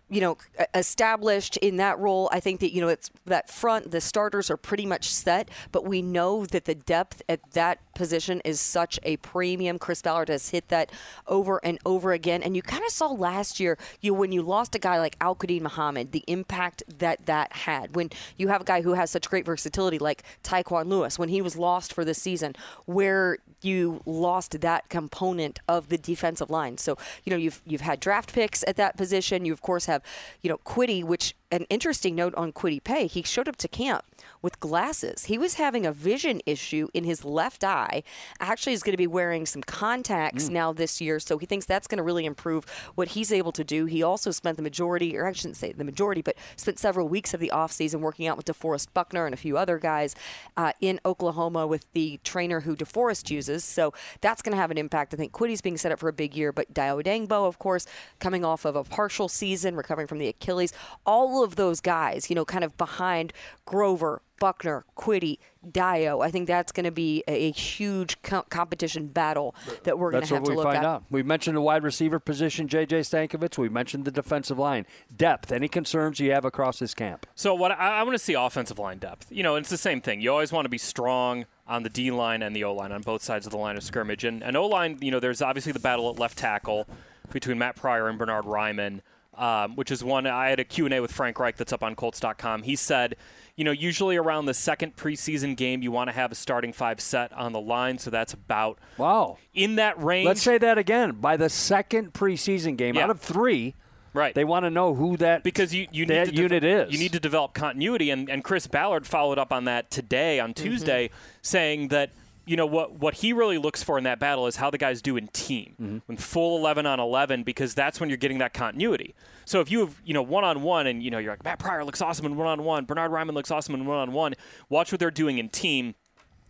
[0.08, 0.36] You know,
[0.72, 2.28] established in that role.
[2.32, 3.90] I think that you know it's that front.
[3.90, 8.40] The starters are pretty much set, but we know that the depth at that position
[8.44, 9.78] is such a premium.
[9.80, 10.92] Chris Ballard has hit that
[11.26, 13.76] over and over again, and you kind of saw last year.
[14.00, 17.96] You when you lost a guy like Al-Quadin Muhammad, the impact that that had.
[17.96, 21.42] When you have a guy who has such great versatility like Tyquan Lewis, when he
[21.42, 26.78] was lost for this season, where you lost that component of the defensive line.
[26.78, 29.44] So you know you've you've had draft picks at that position.
[29.44, 30.02] You of course have
[30.42, 33.06] you know Kwity, which an interesting note on Kwity Paye.
[33.06, 34.04] He showed up to camp
[34.42, 35.24] with glasses.
[35.24, 38.02] He was having a vision issue in his left eye.
[38.40, 41.86] Actually, is going to be wearing some contacts now this year, so he thinks that's
[41.86, 43.86] going to really improve what he's able to do.
[43.86, 47.34] He also spent the majority, or I shouldn't say the majority, but spent several weeks
[47.34, 50.14] of the offseason working out with DeForest Buckner and a few other guys
[50.56, 53.64] uh, in Oklahoma with the trainer who DeForest uses.
[53.64, 55.14] So that's going to have an impact.
[55.14, 57.86] I think Kwity's being set up for a big year, but Dayo Odeyingbo, of course,
[58.18, 60.72] coming off of a partial season, recovering from the Achilles.
[61.04, 63.32] All of those guys, you know, kind of behind
[63.64, 66.24] Grover, Buckner, Kwity, Dayo.
[66.24, 70.20] I think that's going to be a, a huge co- competition battle that we're going
[70.20, 70.84] That's to have what to we look find at.
[70.84, 71.04] out.
[71.10, 73.00] We mentioned the wide receiver position, J.J.
[73.00, 73.56] Stankevitz.
[73.56, 74.86] We mentioned the defensive line.
[75.16, 75.50] Depth.
[75.52, 77.26] Any concerns you have across this camp?
[77.34, 79.26] So what I, I want to see offensive line depth.
[79.30, 80.20] You know, it's the same thing.
[80.20, 83.00] You always want to be strong on the D line and the O line on
[83.02, 84.22] both sides of the line of scrimmage.
[84.22, 86.86] And, and O line, you know, there's obviously the battle at left tackle
[87.32, 89.00] between Matt Pryor and Bernhard Raimann,
[89.36, 92.62] um, which is one I had a Q&A with Frank Reich that's up on Colts.com.
[92.62, 93.16] He said,
[93.56, 97.00] you know, usually around the second preseason game, you want to have a starting five
[97.00, 97.98] set on the line.
[97.98, 99.38] So that's about Wow.
[99.54, 100.26] in that range.
[100.26, 101.12] Let's say that again.
[101.12, 103.04] By the second preseason game, Yeah.
[103.04, 103.74] out of three,
[104.12, 104.34] right.
[104.34, 106.92] they want to know who that because you, you that need to unit de- is.
[106.92, 110.52] You need to develop continuity, and, and Chris Ballard followed up on that today on
[110.52, 111.08] Tuesday,
[111.40, 112.10] saying that
[112.46, 115.02] you know what what he really looks for in that battle is how the guys
[115.02, 119.14] do in team, when full eleven on eleven, because that's when you're getting that continuity.
[119.44, 121.58] So if you have you know one on one, and you know you're like Matt
[121.58, 124.34] Pryor looks awesome in one on one, Bernhard Raimann looks awesome in one on one.
[124.68, 125.94] Watch what they're doing in team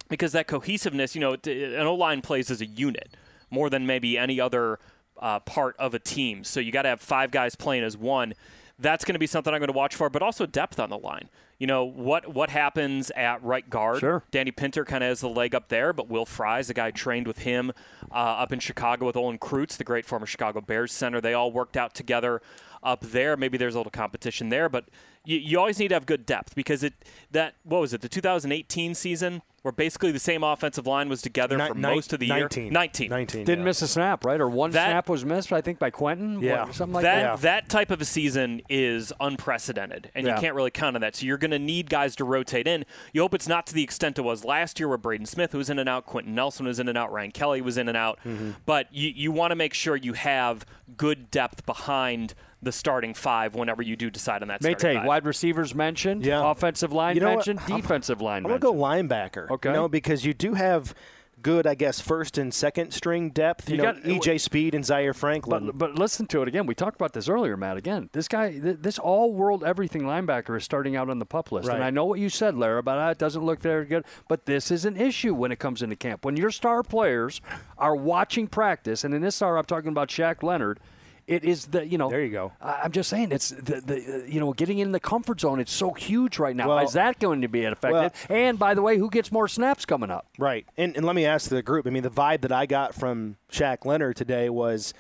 [0.09, 3.17] because that cohesiveness, you know, an O line plays as a unit
[3.51, 4.79] more than maybe any other
[5.19, 6.45] uh, part of a team.
[6.45, 8.35] So you got to have five guys playing as one.
[8.79, 10.99] That's going to be something I'm going to watch for, but also depth on the
[10.99, 11.29] line.
[11.59, 14.01] You know what what happens at right guard?
[14.01, 14.23] Sure.
[14.31, 17.27] Danny Pinter kind of has the leg up there, but Will Fries, the guy trained
[17.27, 17.73] with him
[18.11, 21.21] uh, up in Chicago with Olin Kreutz, the great former Chicago Bears center.
[21.21, 22.43] They all worked out together
[22.83, 23.37] up there.
[23.37, 24.89] Maybe there's a little competition there, but
[25.25, 26.93] you, you always need to have good depth because it
[27.31, 31.59] that what was it the 2018 season where basically the same offensive line was together
[31.59, 32.65] Ni- for ni- most of the 19.
[32.67, 32.73] year.
[32.73, 33.11] 19.
[33.11, 33.45] 19.
[33.45, 33.65] Didn't yeah.
[33.65, 34.41] miss a snap, right?
[34.41, 36.41] Or one That- snap was missed, I think, by Quenton.
[36.41, 36.67] Yeah.
[36.67, 37.41] What, something like that that.
[37.41, 40.37] that type of a season is unprecedented, and Yeah.
[40.37, 41.17] you can't really count on that.
[41.17, 42.85] So you're going to need guys to rotate in.
[43.13, 45.69] You hope it's not to the extent it was last year, where Braden Smith was
[45.69, 48.21] in and out, Quenton Nelson was in and out, Ryan Kelly was in and out.
[48.25, 48.51] Mm-hmm.
[48.67, 50.65] But you you want to make sure you have
[50.97, 54.63] good depth behind the starting five whenever you do decide on that.
[54.63, 55.07] May starting take five.
[55.07, 56.51] wide receivers mentioned, Yeah.
[56.51, 57.47] offensive line You know what?
[57.47, 59.51] mentioned, I'm- defensive line I'm gonna go linebacker.
[59.51, 59.69] Okay.
[59.69, 60.95] You know, because you do have
[61.43, 63.69] good, I guess, first and second string depth.
[63.69, 65.67] You, You know, got- EJ Speed and Zaire Franklin.
[65.67, 66.67] But, but listen to it again.
[66.67, 67.77] We talked about this earlier, Matt.
[67.77, 71.69] Again, this guy, th- this all-world everything linebacker is starting out on the pup list.
[71.69, 74.05] And I know what you said, Larra, about ah, it doesn't look very good.
[74.29, 76.25] But this is an issue when it comes into camp.
[76.25, 77.41] When your star players
[77.79, 80.81] are watching practice, and in this star, I'm talking about Shaq Leonard.
[81.27, 82.09] It is the you know.
[82.09, 82.53] There you go.
[82.61, 85.59] I- I'm just saying it's the, the you know getting in the comfort zone.
[85.59, 86.69] It's so huge right now.
[86.69, 88.13] Well- is that going to be effective?
[88.31, 90.27] and by the way, who gets more snaps coming up?
[90.39, 90.67] Right.
[90.77, 91.87] And, and let me ask the group.
[91.87, 94.95] I mean, the vibe that I got from Shaq Leonard today was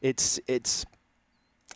[0.00, 0.86] it's it's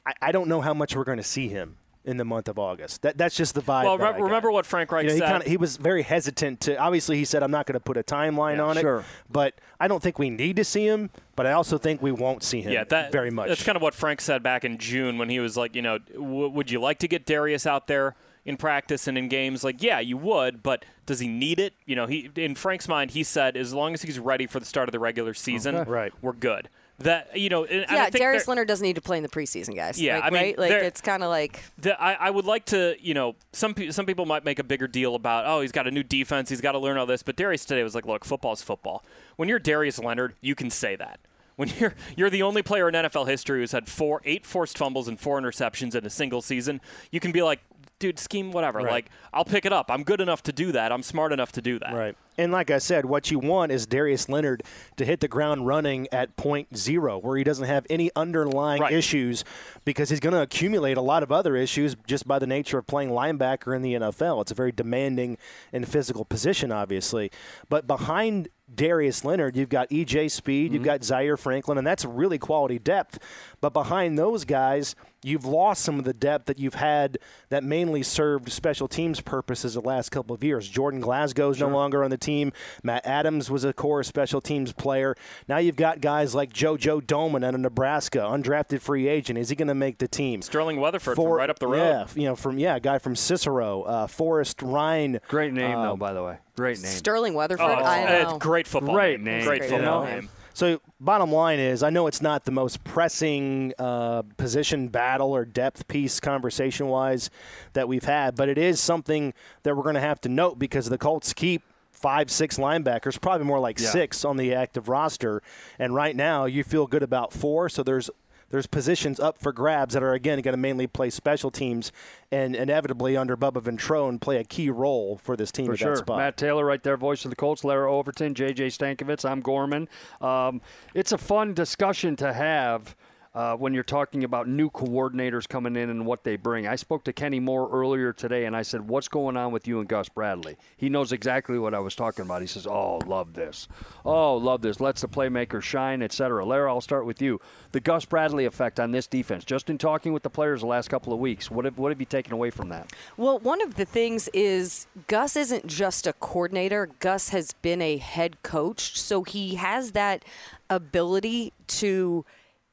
[0.06, 2.58] I, I don't know how much we're going to see him in the month of
[2.58, 3.02] August.
[3.02, 3.84] That that's just the vibe.
[3.84, 4.24] Well, that I re- got.
[4.24, 5.28] remember what Frank Reich You know, he said.
[5.28, 6.76] kind of he was very hesitant to.
[6.78, 8.98] Obviously, he said, "I'm not going to put a timeline Yeah, on sure.
[9.00, 11.10] it." But I don't think we need to see him.
[11.34, 12.72] But I also think we won't see him.
[12.72, 13.48] yeah, that, very much.
[13.48, 15.98] That's kind of what Frank said back in June when he was like, you know,
[15.98, 18.14] w- would you like to get Darius out there
[18.46, 19.62] in practice and in games?
[19.64, 21.74] Like, yeah, you would, but does he need it?
[21.84, 24.64] You know, he in Frank's mind, he said as long as he's ready for the
[24.66, 25.90] start of the regular season, Okay.
[25.90, 26.12] Right.
[26.22, 26.68] we're good.
[27.00, 29.22] That you know, and, and I Yeah, think Darius Leonard doesn't need to play in
[29.22, 30.00] the preseason, guys.
[30.00, 30.58] Yeah, like, I mean, right?
[30.58, 33.90] Like it's kind of like the, I, I would like to, you know, some pe-
[33.90, 36.62] some people might make a bigger deal about, oh, he's got a new defense, he's
[36.62, 37.22] got to learn all this.
[37.22, 39.04] But Darius today was like, look, football's football.
[39.36, 41.20] When you're Darius Leonard, you can say that.
[41.56, 45.06] When you're you're the only player in NFL history who's had four, eight forced fumbles
[45.08, 46.80] and four interceptions in a single season,
[47.10, 47.60] you can be like,
[47.98, 48.78] dude, scheme whatever.
[48.78, 48.90] Right.
[48.90, 49.90] Like, I'll pick it up.
[49.90, 50.92] I'm good enough to do that.
[50.92, 51.94] I'm smart enough to do that.
[51.94, 52.16] Right.
[52.38, 54.62] And like I said, what you want is Darius Leonard
[54.96, 58.92] to hit the ground running at point zero, where he doesn't have any underlying Right.
[58.92, 59.44] issues
[59.84, 62.86] because he's going to accumulate a lot of other issues just by the nature of
[62.86, 64.42] playing linebacker in the NFL.
[64.42, 65.38] It's a very demanding
[65.72, 67.30] and physical position, obviously.
[67.68, 70.86] But behind Darius Leonard, you've got EJ Speed, you've mm-hmm.
[70.86, 73.18] got Zaire Franklin, and that's really quality depth.
[73.66, 78.04] But behind those guys, you've lost some of the depth that you've had that mainly
[78.04, 80.68] served special teams purposes the last couple of years.
[80.68, 82.52] Jordan Glasgow's no longer on the team.
[82.84, 85.16] Matt Adams was a core special teams player.
[85.48, 89.36] Now you've got guys like JoJo Domann out of Nebraska, undrafted free agent.
[89.36, 90.42] Is he going to make the team?
[90.42, 91.78] Sterling Weatherford from right up the road.
[91.78, 95.18] Yeah, you know, from yeah, a guy from Cicero, uh, Forrest Rhyne.
[95.26, 96.36] Great name, though, Um, by the way.
[96.54, 96.92] Great name.
[96.92, 97.66] Sterling Weatherford.
[97.66, 98.38] Oh, I it's know.
[98.38, 98.94] great football.
[98.94, 99.38] Great name.
[99.38, 99.44] name.
[99.44, 100.14] Great Great football name.
[100.20, 100.28] name.
[100.56, 105.44] So, bottom line is, I know it's not the most pressing uh, position battle or
[105.44, 107.28] depth piece conversation wise
[107.74, 110.88] that we've had, but it is something that we're going to have to note because
[110.88, 113.90] the Colts keep five, six linebackers, probably more like Yeah.
[113.90, 115.42] six on the active roster.
[115.78, 117.68] And right now, you feel good about four.
[117.68, 118.08] So, there's
[118.50, 121.92] there's positions up for grabs that are again going to mainly play special teams
[122.30, 125.94] and inevitably under Bubba Ventrone play a key role for this team For at sure.
[125.94, 126.18] that spot.
[126.18, 129.28] Matt Taylor right there, voice of the Colts, Larra Overton, JJ Stankevitz.
[129.28, 129.88] I'm Gorman.
[130.20, 130.60] Um,
[130.94, 132.96] it's a fun discussion to have.
[133.36, 136.66] Uh, when you're talking about new coordinators coming in and what they bring.
[136.66, 139.78] I spoke to Kenny Moore earlier today and I said, What's going on with you
[139.78, 140.56] and Gus Bradley?
[140.74, 142.40] He knows exactly what I was talking about.
[142.40, 143.68] He says, Oh, love this.
[144.06, 144.80] Oh, love this.
[144.80, 146.46] Let's the playmaker shine, etc.
[146.46, 147.38] Larra, I'll start with you.
[147.72, 150.88] The Gus Bradley effect on this defense, just in talking with the players the last
[150.88, 152.90] couple of weeks, what have, what have you taken away from that?
[153.18, 156.88] Well, one of the things is Gus isn't just a coordinator.
[157.00, 160.24] Gus has been a head coach, so he has that
[160.70, 162.24] ability to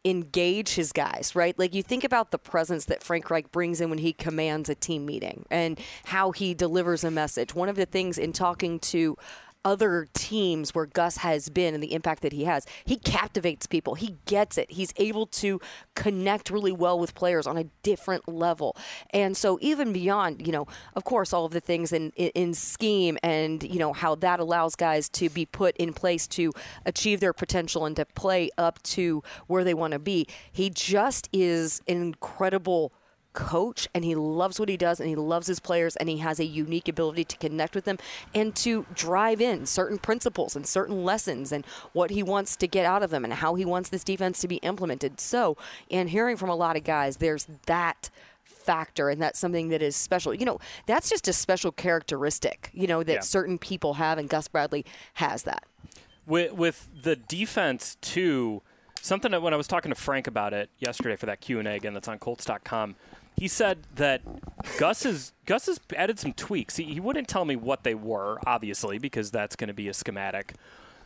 [0.05, 1.57] engage his guys, right?
[1.57, 4.75] Like you think about the presence that Frank Reich brings in when he commands a
[4.75, 7.55] team meeting and how he delivers a message.
[7.55, 9.17] One of the things in talking to
[9.65, 12.65] other teams where Gus has been and the impact that he has.
[12.85, 13.95] He captivates people.
[13.95, 14.71] He gets it.
[14.71, 15.61] He's able to
[15.95, 18.75] connect really well with players on a different level.
[19.11, 23.17] And so even beyond, you know, of course, all of the things in, in, scheme
[23.23, 26.51] and, you know, how that allows guys to be put in place to
[26.85, 30.27] achieve their potential and to play up to where they want to be.
[30.51, 32.93] He just is an incredible
[33.33, 36.39] coach and he loves what he does and he loves his players and he has
[36.39, 37.97] a unique ability to connect with them
[38.33, 42.85] and to drive in certain principles and certain lessons and what he wants to get
[42.85, 45.19] out of them and how he wants this defense to be implemented.
[45.19, 45.57] So,
[45.89, 48.09] in hearing from a lot of guys, there's that
[48.43, 50.33] factor and that's something that is special.
[50.33, 53.19] You know, that's just a special characteristic, you know, that Yeah.
[53.21, 55.63] certain people have and Gus Bradley has that.
[56.25, 58.61] with with the defense too
[59.01, 61.93] something that when i was talking to frank about it yesterday for that q&a again
[61.93, 62.95] that's on colts.com
[63.35, 64.21] he said that
[64.77, 66.77] Gus has Gus has added some tweaks.
[66.77, 69.93] He, he wouldn't tell me what they were, obviously, because that's going to be a
[69.93, 70.53] schematic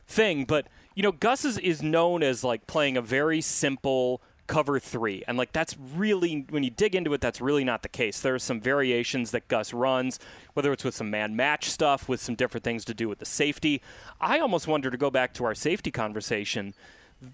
[0.08, 0.46] thing.
[0.46, 5.24] But you know, Gus is, is known as like playing a very simple cover three.
[5.28, 8.20] And like that's really when you dig into it, that's really not the case.
[8.20, 10.20] There are some variations that Gus runs,
[10.54, 13.26] whether it's with some man match stuff, with some different things to do with the
[13.26, 13.82] safety.
[14.20, 16.74] I almost wonder to go back to our safety conversation.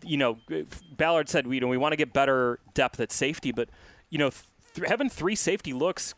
[0.03, 0.38] You know,
[0.97, 3.69] Ballard said we you know we want to get better depth at safety, but
[4.13, 4.43] you know, th-
[4.88, 6.15] having three safety looks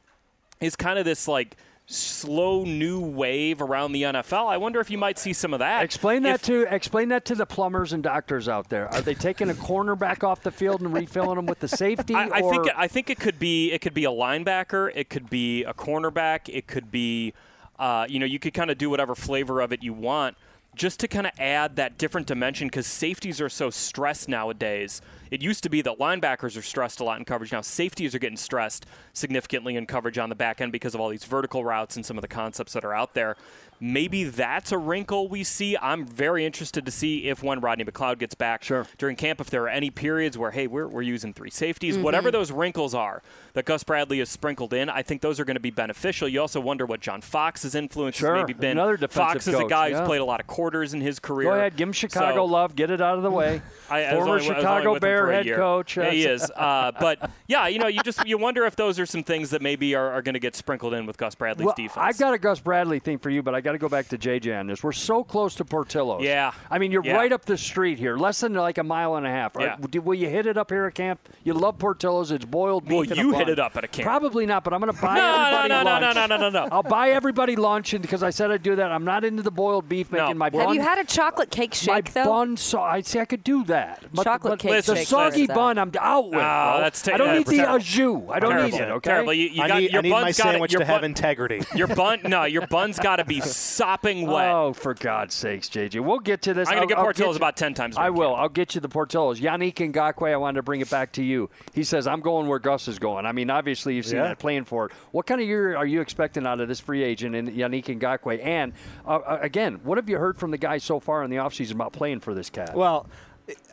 [0.60, 4.48] is kind of this like slow new wave around the NFL.
[4.48, 5.84] I wonder if you might see some of that.
[5.84, 8.92] Explain that If- to explain that to the plumbers and doctors out there.
[8.92, 12.16] Are they taking a cornerback off the field and refilling them with the safety?
[12.16, 15.10] I, I think it, I think it could be it could be a linebacker, it
[15.10, 17.34] could be a cornerback, it could be,
[17.78, 20.38] uh, you know, you could kind of do whatever flavor of it you want,
[20.76, 25.02] just to kind of add that different dimension because safeties are so stressed nowadays.
[25.32, 27.52] It used to be that linebackers are stressed a lot in coverage.
[27.52, 31.10] Now safeties are getting stressed significantly in coverage on the back end because of all
[31.10, 33.36] these vertical routes and some of the concepts that are out there.
[33.80, 35.76] Maybe that's a wrinkle we see.
[35.82, 38.88] I'm very interested to see if when Rodney McLeod gets back Sure.
[38.98, 42.04] during camp, if there are any periods where, hey, we're, we're using three safeties, Mm-hmm.
[42.04, 43.22] whatever those wrinkles are
[43.54, 46.28] that Gus Bradley has sprinkled in, I think those are going to be beneficial.
[46.28, 48.36] You also wonder what John Fox's influence Sure.
[48.36, 48.72] has maybe been.
[48.72, 50.00] Another defensive Fox is a coach, guy yeah.
[50.00, 51.50] who's played a lot of quarters in his career.
[51.50, 52.76] Go ahead, give him Chicago So- love.
[52.76, 53.62] Get it out of the way.
[53.90, 55.56] I, I was Former I only Chicago Bear head year.
[55.58, 55.98] coach.
[55.98, 56.50] Yeah, he is.
[56.56, 59.62] Uh, but yeah, you know, you just you wonder if those are some things that
[59.62, 61.98] maybe are, are going to get sprinkled in with Gus Bradley's Well, defense.
[62.04, 64.18] I've got a Gus Bradley thing for you, but I got to go back to
[64.18, 64.82] JJ on this.
[64.84, 66.24] We're so close to Portillo's.
[66.24, 66.54] Yeah.
[66.72, 67.16] I mean, you're Yeah.
[67.18, 69.54] right up the street here, less than like a mile and a half.
[69.60, 69.74] Yeah.
[69.76, 71.20] Are- do- will you hit it up here at camp?
[71.44, 72.32] You love Portillo's.
[72.32, 72.92] It's boiled beef.
[72.94, 74.06] Well, and a you hit it up at a camp.
[74.08, 76.16] Probably not, but I'm going to buy No, no, everybody no, no, lunch.
[76.16, 76.70] no, no, no, no, no.
[76.72, 78.92] I'll buy everybody lunch because I said I'd do that.
[78.92, 80.24] I'm not into the boiled beef No.
[80.24, 82.26] making my Have you had a chocolate cake my shake though?
[82.26, 84.04] bun so I see I could do that.
[84.14, 85.56] But, Chocolate but cake the shake soggy does that.
[85.56, 86.36] bun I'm out with.
[86.40, 87.76] Oh, that's ta- I don't need the terrible.
[87.76, 88.30] au jus.
[88.32, 88.70] I don't Terrible.
[88.78, 88.90] need it.
[88.92, 89.10] Okay.
[89.10, 89.34] Terrible.
[89.34, 91.62] You, you I got need, your I need my gotta- sandwich to have integrity.
[91.76, 94.48] Your bun, no, your bun's got to be sopping wet.
[94.52, 96.00] Oh, for God's sakes, JJ.
[96.04, 96.68] We'll get to this.
[96.70, 98.30] I'm gonna get Portillo's you- about 10 times I will.
[98.32, 98.40] camp.
[98.42, 99.40] I'll get you the Portillo's.
[99.40, 101.50] Yannick Ngakoue, I wanted to bring it back to you.
[101.74, 103.26] He says, I'm going where Gus is going.
[103.26, 104.28] I mean, obviously, you've seen Yeah.
[104.30, 104.92] that playing for it.
[105.12, 108.44] What kind of year are you expecting out of this free agent in Yannick Ngakoue?
[108.46, 108.74] And,
[109.08, 111.74] uh, uh, again, what have you heard from the guy so far in the offseason
[111.74, 112.76] about playing for this cat?
[112.76, 113.08] Well,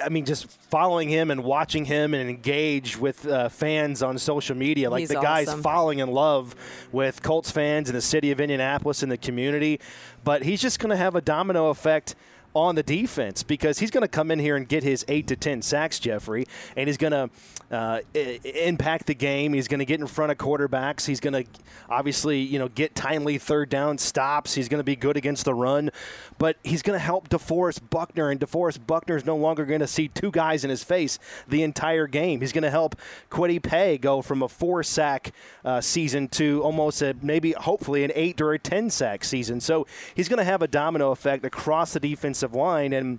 [0.01, 4.57] I mean, just following him and watching him and engage with uh, fans on social
[4.57, 4.91] media.
[4.91, 5.63] Like He's the guy's awesome.
[5.63, 6.55] falling in love
[6.93, 9.81] with Colts fans in the city of Indianapolis and the community.
[10.25, 12.15] But he's just going to have a domino effect
[12.55, 15.37] on the defense because he's going to come in here and get his eight to
[15.37, 17.31] ten sacks, Jeffrey, and he's going to
[17.75, 19.53] uh, I- impact the game.
[19.55, 21.07] He's going to get in front of quarterbacks.
[21.07, 21.51] He's going to
[21.89, 24.55] obviously, you know, get timely third down stops.
[24.55, 25.91] He's going to be good against the run,
[26.39, 29.87] but he's going to help DeForest Buckner, and DeForest Buckner is no longer going to
[29.87, 32.41] see two guys in his face the entire game.
[32.41, 32.97] He's going to help
[33.31, 35.33] Kwity Paye go from a four sack
[35.65, 39.61] uh, season to almost a maybe hopefully an eight or a ten sack season.
[39.61, 42.01] So he's going to have a domino effect across the
[42.43, 43.19] defensive line, and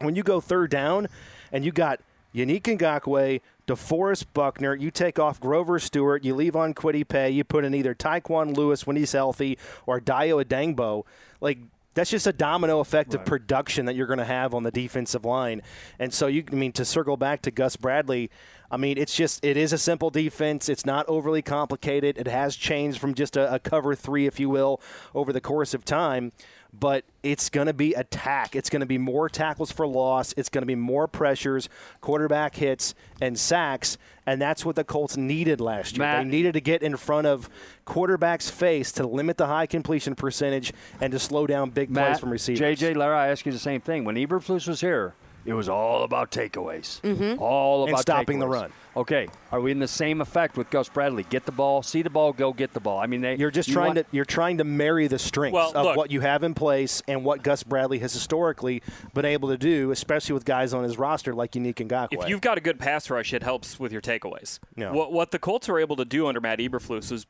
[0.00, 1.08] when you go third down
[1.52, 2.00] and you got
[2.34, 7.44] Yannick Ngakoue, DeForest Buckner, you take off Grover Stewart, you leave on Kwity Paye, you
[7.44, 11.04] put in either Tyquan Lewis when he's healthy or Dayo Odeyingbo.
[11.40, 11.58] Like,
[11.94, 15.24] that's just a domino effect of production that you're going to have on the defensive
[15.24, 15.60] line.
[15.98, 18.30] And so, you, I mean, to circle back to Gus Bradley,
[18.70, 20.68] I mean, it's just, it is a simple defense.
[20.68, 22.16] It's not overly complicated.
[22.16, 24.80] It has changed from just a, a cover three, if you will,
[25.16, 26.30] over the course of time
[26.78, 28.54] but it's going to be attack.
[28.54, 30.32] It's going to be more tackles for loss.
[30.36, 31.68] It's going to be more pressures,
[32.00, 33.98] quarterback hits, and sacks.
[34.26, 36.06] And that's what the Colts needed last year.
[36.06, 37.48] Matt- they needed to get in front of
[37.84, 42.30] quarterback's face to limit the high completion percentage and to slow down big plays from
[42.30, 42.78] receivers.
[42.78, 44.04] JJ, Larra, I ask you the same thing.
[44.04, 47.00] When Eberflus was here, it was all about takeaways.
[47.02, 47.40] Mm-hmm.
[47.42, 48.72] All And about stopping the run.
[48.96, 51.22] Okay, are we in the same effect with Gus Bradley?
[51.30, 52.98] Get the ball, see the ball, go get the ball.
[52.98, 55.54] I mean, they, You're just you trying want- to you're trying to marry the strengths
[55.54, 58.82] Well, of look- what you have in place and what Gus Bradley has historically
[59.14, 62.08] been able to do, especially with guys on his roster like Yannick Ngakoue.
[62.24, 64.58] If you've got a good pass rush, it helps with your takeaways.
[64.76, 64.90] Yeah.
[64.90, 67.26] What what the Colts were able to do under Matt Eberflus was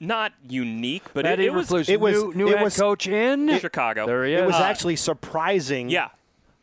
[0.00, 3.06] not unique, but it, it was Eberflus, it was- new, new it head was- coach
[3.06, 4.06] in Chicago.
[4.06, 4.46] There he it is.
[4.46, 6.08] was Uh, actually surprising yeah.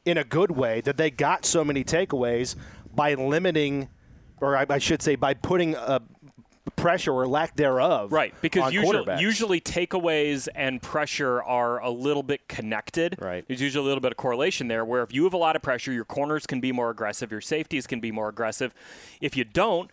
[0.05, 2.55] In a good way that they got so many takeaways
[2.93, 3.89] by limiting,
[4.39, 6.01] or I, I should say, by putting a
[6.75, 8.11] pressure or lack thereof.
[8.11, 13.17] Right, because usually, usually takeaways and pressure are a little bit connected.
[13.19, 13.45] Right.
[13.47, 15.61] There's usually a little bit of correlation there where if you have a lot of
[15.61, 18.73] pressure, your corners can be more aggressive, your safeties can be more aggressive.
[19.19, 19.89] If you don't,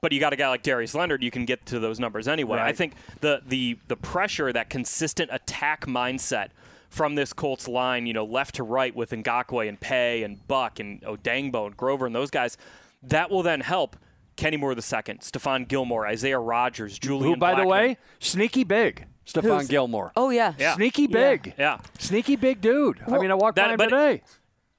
[0.00, 2.58] but you got a guy like Darius Leonard, you can get to those numbers anyway.
[2.58, 6.48] I think the the the pressure, that consistent attack mindset
[6.90, 10.78] from this Colts line, you know, left to right with Ngakoue and Paye and Buck
[10.80, 12.58] and Odeyingbo and Grover and those guys,
[13.04, 13.96] that will then help
[14.36, 17.34] Kenny Moore II, Stephon Gilmore, Isaiah Rodgers, Julian.
[17.34, 20.12] Who, by the way, sneaky big, Stephon Who's- Gilmore.
[20.16, 20.54] Oh yeah.
[20.58, 20.74] Yeah.
[20.74, 21.54] Sneaky big.
[21.58, 21.78] Yeah.
[21.98, 23.00] Sneaky big dude.
[23.06, 24.22] I mean, I walked that- by him but- today.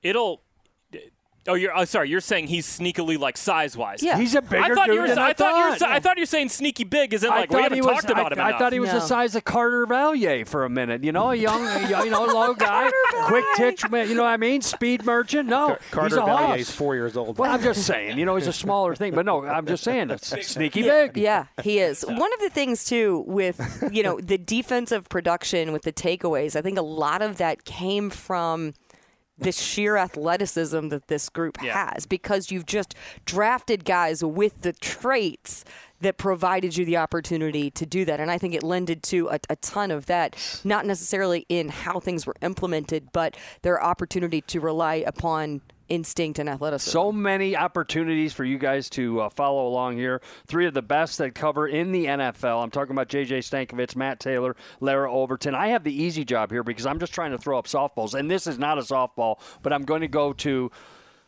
[0.03, 0.43] it'll.
[1.47, 2.09] Oh, you're oh, sorry.
[2.09, 4.03] You're saying he's sneakily like size wise.
[4.03, 4.17] Yeah.
[4.17, 5.07] He's a bigger I thought dude you were.
[5.07, 5.75] than I, I thought you were.
[5.77, 5.89] thought.
[5.89, 7.95] I thought you were saying sneaky big, as in like we haven't he was.
[7.95, 8.59] talked about I, him I enough.
[8.59, 11.03] thought he was the size of Carter Valier for a minute.
[11.03, 12.91] You know, a young, young you know, low guy,
[13.23, 13.83] quick titch.
[13.83, 14.61] You know what I mean?
[14.61, 15.49] Speed merchant.
[15.49, 17.39] No, Carter he's a Valier is four years old.
[17.39, 18.19] Well, I'm just saying.
[18.19, 21.17] You know, he's a smaller thing, but no, I'm just saying it's sneaky big.
[21.17, 22.03] Yeah, he is.
[22.03, 26.61] One of the things too with you know the defensive production with the takeaways, I
[26.61, 28.73] think a lot of that came from
[29.41, 31.91] the sheer athleticism that this group Yeah.
[31.93, 35.65] has because you've just drafted guys with the traits
[35.99, 38.19] that provided you the opportunity to do that.
[38.19, 41.99] And I think it lended to a, a ton of that, not necessarily in how
[41.99, 46.89] things were implemented, but their opportunity to rely upon instinct and athleticism.
[46.89, 50.21] So many opportunities for you guys to uh, follow along here.
[50.47, 52.63] Three of the best that cover in the NFL.
[52.63, 53.39] I'm talking about J.J.
[53.39, 55.53] Stankevitz, Matt Taylor, Larra Overton.
[55.53, 58.13] I have the easy job here because I'm just trying to throw up softballs.
[58.13, 60.71] And this is not a softball, but I'm going to go to.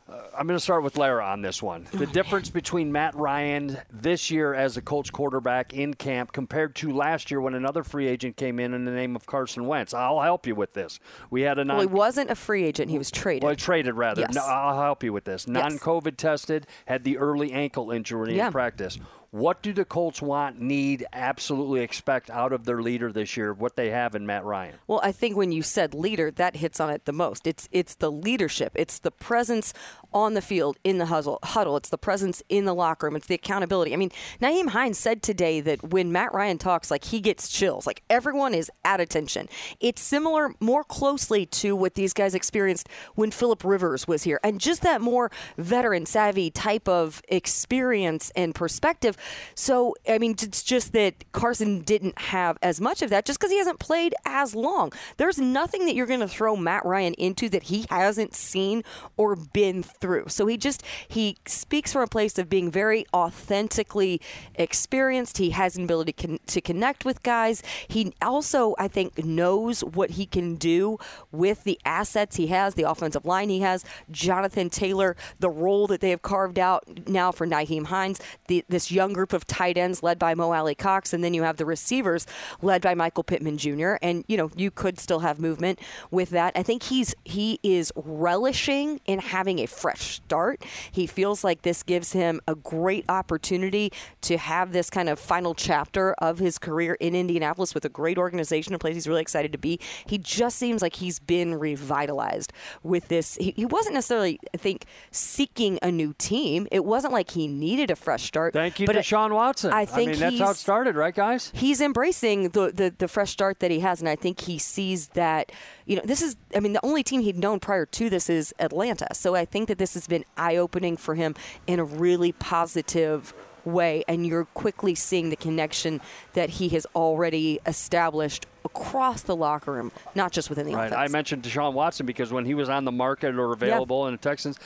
[0.09, 1.87] Uh, I'm going to start with Larra on this one.
[1.93, 6.91] The difference between Matt Ryan this year as a Colts quarterback in camp compared to
[6.91, 9.93] last year when another free agent came in in the name of Carson Wentz.
[9.93, 10.99] I'll help you with this.
[11.29, 13.43] We had a non well, he wasn't a free agent; he was traded.
[13.43, 14.21] well, traded rather.
[14.21, 14.35] Yes.
[14.35, 15.47] No, I'll help you with this.
[15.47, 18.47] Non-COVID tested, had the early ankle injury Yeah.
[18.47, 18.99] in practice.
[19.33, 23.51] What do the Colts want, need, absolutely expect out of their leader this year?
[23.51, 24.75] What they have in Matt Ryan?
[24.85, 27.47] Well, I think when you said leader, that hits on it the most.
[27.47, 28.73] It's it's the leadership.
[28.75, 29.73] It's the presence
[30.13, 31.39] on the field in the huddle.
[31.43, 31.77] Huddle.
[31.77, 33.15] It's the presence in the locker room.
[33.15, 33.93] It's the accountability.
[33.93, 37.87] I mean, Nyheim Hines said today that when Matt Ryan talks, like he gets chills.
[37.87, 39.49] Like everyone is at attention.
[39.79, 44.59] It's similar, more closely to what these guys experienced when Philip Rivers was here, and
[44.59, 49.17] just that more veteran savvy type of experience and perspective.
[49.55, 53.51] So, I mean, it's just that Carson didn't have as much of that just because
[53.51, 54.91] he hasn't played as long.
[55.17, 58.83] There's nothing that you're going to throw Matt Ryan into that he hasn't seen
[59.17, 60.02] or been through.
[60.27, 64.21] So he just he speaks from a place of being very authentically
[64.55, 65.37] experienced.
[65.37, 67.63] He has an ability con- to connect with guys.
[67.87, 70.97] He also, I think, knows what he can do
[71.31, 73.85] with the assets he has, the offensive line he has.
[74.11, 78.91] Jonathan Taylor, the role that they have carved out now for Nyheim Hines, the, this
[78.91, 82.25] young group of tight ends led by Mo Alie-Cox, and then you have the receivers
[82.61, 83.95] led by Michael Pittman Jr.
[84.01, 85.79] And you know you could still have movement
[86.11, 86.53] with that.
[86.55, 90.63] I think he's he is relishing in having a fresh start.
[90.91, 95.53] He feels like this gives him a great opportunity to have this kind of final
[95.53, 99.51] chapter of his career in Indianapolis with a great organization, a place he's really excited
[99.51, 99.79] to be.
[100.05, 102.53] He just seems like he's been revitalized
[102.83, 103.35] with this.
[103.35, 106.67] He, he wasn't necessarily, I think, seeking a new team.
[106.71, 108.53] It wasn't like he needed a fresh start.
[108.53, 109.71] Thank you, but Sean Watson.
[109.71, 111.51] I think mean, that's how it started, right, guys?
[111.53, 115.09] he's embracing the, the the fresh start that he has, and I think he sees
[115.09, 115.51] that.
[115.85, 116.35] You know, this is.
[116.55, 119.07] I mean, the only team he'd known prior to this is Atlanta.
[119.13, 121.35] So I think that this has been eye opening for him
[121.67, 123.33] in a really positive
[123.65, 126.01] way, and you're quickly seeing the connection
[126.33, 130.85] that he has already established across the locker room, not just within the Right.
[130.87, 131.09] offense.
[131.09, 134.17] I mentioned Deshaun Watson because when he was on the market or available in the
[134.17, 134.57] Texans,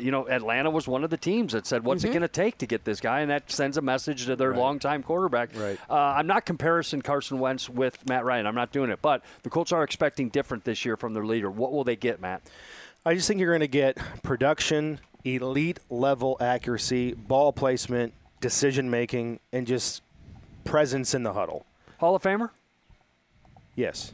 [0.00, 2.10] you know, Atlanta was one of the teams that said, "What's Mm-hmm.
[2.10, 4.54] it going to take to get this guy?" And that sends a message to their
[4.54, 5.50] longtime quarterback.
[5.54, 5.78] Right.
[5.88, 8.46] Uh, I'm not comparison Carson Wentz with Matt Ryan.
[8.46, 9.00] I'm not doing it.
[9.00, 11.50] But the Colts are expecting different this year from their leader.
[11.50, 12.42] What will they get, Matt?
[13.04, 19.40] I just think you're going to get production, elite level accuracy, ball placement, decision making,
[19.52, 20.02] and just
[20.64, 21.66] presence in the huddle.
[21.98, 22.50] Hall of Famer?
[23.74, 24.12] Yes.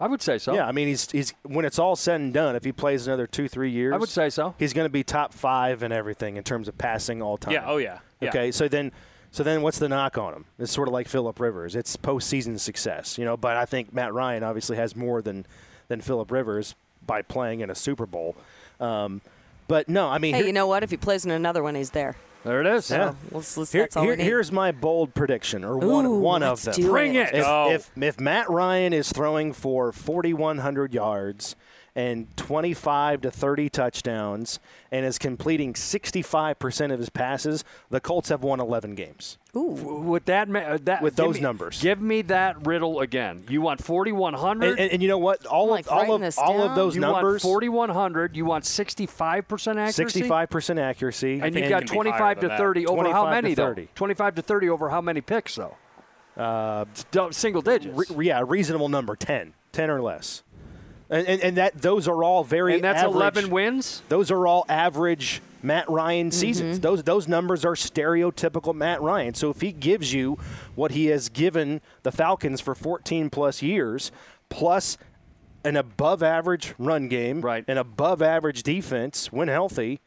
[0.00, 0.54] I would say so.
[0.54, 3.26] Yeah, I mean, he's he's when it's all said and done, if he plays another
[3.26, 4.54] two three years, I would say so.
[4.58, 7.54] he's going to be top five and everything in terms of passing all time.
[7.54, 7.64] Yeah.
[7.66, 8.00] Oh yeah.
[8.20, 8.28] yeah.
[8.30, 8.90] Okay, so then,
[9.30, 10.44] so then, what's the knock on him?
[10.58, 11.76] It's sort of like Philip Rivers.
[11.76, 13.36] It's postseason success, you know.
[13.36, 15.46] But I think Matt Ryan obviously has more than
[15.86, 16.74] than Philip Rivers
[17.06, 18.34] by playing in a Super Bowl.
[18.80, 19.20] Um,
[19.68, 20.82] but no, I mean, hey, here- you know what?
[20.82, 22.16] If he plays in another one, he's there.
[22.44, 22.90] There it is.
[22.90, 23.10] yeah.
[23.12, 26.42] So let's, let's, Here- that's all here- here's my bold prediction, or one Ooh, one
[26.42, 26.84] of let's them.
[26.84, 27.34] do Bring it.
[27.34, 27.70] If, Go.
[27.70, 31.56] if if Matt Ryan is throwing for 4,100 yards
[31.96, 34.58] and 25 to 30 touchdowns
[34.90, 39.38] and is completing 65 percent of his passes, the Colts have won 11 games.
[39.56, 39.60] Ooh.
[39.70, 41.80] With that, uh, that With those me- numbers.
[41.80, 43.44] give me that riddle again.
[43.48, 44.70] You want 4,100.
[44.70, 45.46] And, and, and you know what?
[45.46, 48.36] All like of all of this all of those you numbers, 4,100.
[48.36, 49.92] You want 65% accuracy.
[49.92, 52.58] 65 percent accuracy, And you've got can be higher 25 to than that.
[52.58, 53.74] 30 over how many, though?
[53.94, 55.76] 25 to 30 over how many picks, though?
[56.36, 56.84] Uh,
[57.30, 58.10] single digits.
[58.10, 60.42] Re- yeah, reasonable number, 10, 10 or less.
[61.14, 63.14] And, and, and that those are all very And that's average.
[63.14, 64.02] 11 wins?
[64.08, 66.38] Those are all average Matt Ryan mm-hmm.
[66.38, 66.80] seasons.
[66.80, 69.32] Those those numbers are stereotypical Matt Ryan.
[69.34, 70.38] So if he gives you
[70.74, 74.10] what he has given the Falcons for 14 plus years,
[74.48, 74.98] plus
[75.64, 77.64] an above average run game, Right.
[77.68, 80.00] an above average defense when healthy,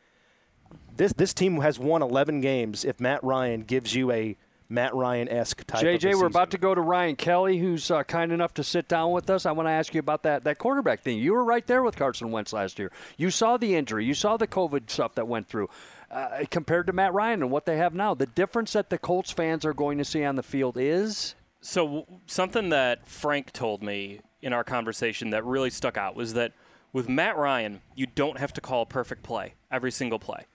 [0.98, 4.36] this this team has won 11 games if Matt Ryan gives you a
[4.70, 5.82] Matt Ryan esque type.
[5.82, 8.64] of a JJ, we're about to go to Ryan Kelly, who's uh, kind enough to
[8.64, 9.46] sit down with us.
[9.46, 11.20] I want to ask you about that that quarterback thing.
[11.20, 12.92] You were right there with Carson Wentz last year.
[13.18, 14.06] You saw the injury.
[14.06, 15.70] You saw the COVID stuff that went through.
[16.10, 19.32] Uh, compared to Matt Ryan and what they have now, the difference that the Colts
[19.32, 24.22] fans are going to see on the field is So something that Frank told me
[24.42, 26.54] in our conversation that really stuck out was that
[26.94, 30.46] with Matt Ryan, you don't have to call a perfect play every single play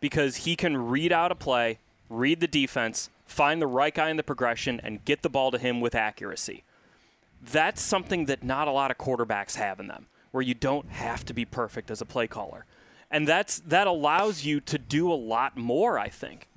[0.00, 1.78] because he can read out a play,
[2.10, 5.58] read the defense, find the right guy in the progression, and get the ball to
[5.58, 6.64] him with accuracy.
[7.40, 11.24] That's something that not a lot of quarterbacks have in them, where you don't have
[11.24, 12.66] to be perfect as a play caller.
[13.10, 16.48] And that's that allows you to do a lot more, I think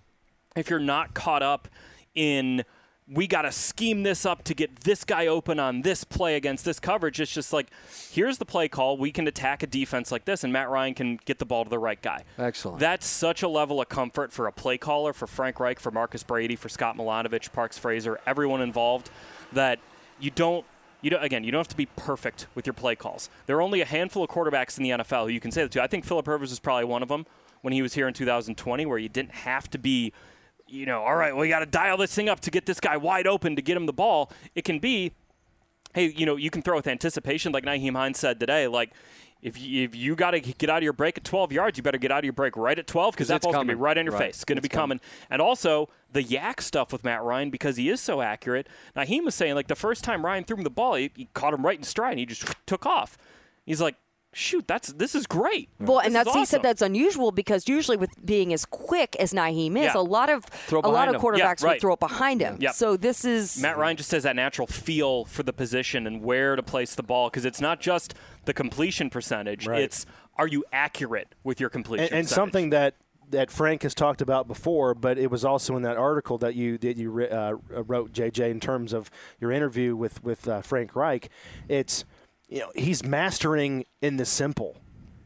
[0.55, 1.67] if you're not caught up
[2.13, 2.63] in
[3.07, 6.65] we got to scheme this up to get this guy open on this play against
[6.65, 7.19] this coverage.
[7.19, 7.67] It's just like,
[8.11, 8.97] here's the play call.
[8.97, 11.69] We can attack a defense like this, and Matt Ryan can get the ball to
[11.69, 12.23] the right guy.
[12.39, 12.79] Excellent.
[12.79, 16.23] That's such a level of comfort for a play caller, for Frank Reich, for Marcus
[16.23, 19.11] Brady, for Scott Milanovich, Parks Frazier, everyone involved,
[19.53, 19.79] that
[20.19, 20.65] you don't.
[21.01, 23.29] You don't, again, you don't have to be perfect with your play calls.
[23.45, 25.71] There are only a handful of quarterbacks in the NFL who you can say that
[25.73, 25.83] to.
[25.83, 27.27] I think Philip Rivers is probably one of them
[27.61, 30.13] when he was here in 2020, where you didn't have to be
[30.67, 32.79] you know, all right, well, you got to dial this thing up to get this
[32.79, 34.31] guy wide open to get him the ball.
[34.55, 35.11] It can be,
[35.93, 38.67] hey, you know, you can throw with anticipation, like Nyheim Hines said today.
[38.67, 38.91] Like,
[39.41, 41.83] if you, if you got to get out of your break at 12 yards, you
[41.83, 43.79] better get out of your break right at 12 because that ball's going to be
[43.79, 44.27] right on your Right.
[44.27, 44.37] face.
[44.37, 44.97] It's going to be coming.
[44.97, 45.11] coming.
[45.29, 48.67] And also, the YAC stuff with Matt Ryan because he is so accurate.
[48.95, 51.53] Naheem was saying, like, the first time Ryan threw him the ball, he, he caught
[51.53, 53.19] him right in stride and he just took off.
[53.67, 53.95] He's like,
[54.35, 55.69] shoot, that's this is great.
[55.79, 59.15] Well, This and is that's he said that's unusual because usually with being as quick
[59.17, 59.97] as Nyheim is, Yeah.
[59.97, 61.21] a lot of a lot of him.
[61.35, 62.57] Yeah, quarterbacks would throw it behind him.
[62.59, 62.73] Yep.
[62.73, 66.55] So this is Matt Ryan just has that natural feel for the position and where
[66.55, 68.13] to place the ball because it's not just
[68.43, 69.65] the completion percentage.
[69.67, 69.81] Right.
[69.81, 70.05] It's
[70.37, 72.35] are you accurate with your completion and, and percentage?
[72.35, 72.95] something that
[73.31, 76.77] that Frank has talked about before, but it was also in that article that you
[76.79, 79.09] that you uh, wrote, JJ, in terms of
[79.39, 81.29] your interview with with uh, Frank Reich.
[81.69, 82.05] It's
[82.47, 84.77] you know he's mastering in the simple.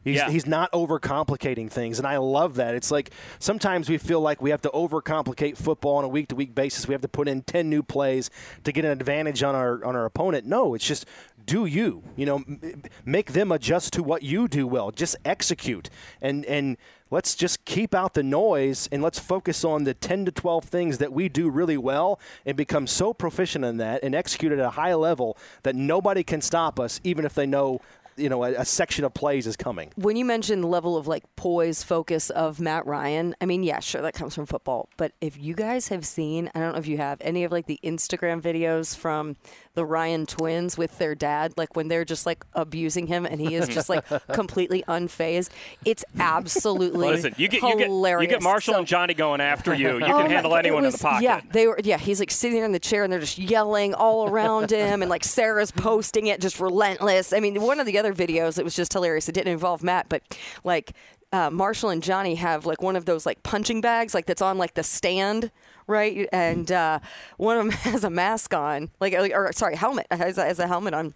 [0.02, 0.30] He's, Yeah.
[0.30, 2.74] he's not overcomplicating things, and I love that.
[2.74, 6.34] It's like sometimes we feel like we have to overcomplicate football on a week to
[6.34, 6.88] week basis.
[6.88, 8.30] We have to put in ten new plays
[8.64, 10.46] to get an advantage on our on our opponent.
[10.46, 11.04] No, it's just
[11.46, 12.02] do you.
[12.16, 14.90] You know, m- make them adjust to what you do well.
[14.90, 16.76] Just execute, and and
[17.10, 20.98] let's just keep out the noise and let's focus on the 10 to 12 things
[20.98, 24.70] that we do really well and become so proficient in that and execute at a
[24.70, 27.80] high level that nobody can stop us, even if they know.
[28.16, 29.92] You know, a, a section of plays is coming.
[29.96, 33.80] when you mentioned the level of like poise, focus of Matt Ryan, I mean, yeah,
[33.80, 34.88] sure, that comes from football.
[34.96, 37.66] But if you guys have seen, I don't know if you have any of like
[37.66, 39.36] the Instagram videos from
[39.74, 43.54] the Ryan twins with their dad, like when they're just like abusing him and he
[43.54, 45.48] is just like completely unfazed.
[45.86, 48.28] It's absolutely Listen, you get you get hilarious.
[48.28, 49.80] you get Marshall So- and Johnny going after you.
[49.80, 51.22] You Oh can my handle God, anyone it in the was- pocket.
[51.24, 51.78] Yeah, they were.
[51.82, 55.02] Yeah, he's like sitting there in the chair, and they're just yelling all around him,
[55.02, 57.32] and like Sarah's posting it, just relentless.
[57.32, 59.28] I mean, one of the other videos, it was just hilarious.
[59.28, 60.22] It didn't involve Matt, but
[60.64, 60.92] like
[61.32, 64.58] uh, Marshall and Johnny have like one of those like punching bags, like that's on
[64.58, 65.52] like the stand.
[65.86, 67.00] Right, and uh,
[67.36, 70.60] one of them has a mask on, like, or, or sorry, helmet has a, has
[70.60, 71.14] a helmet on,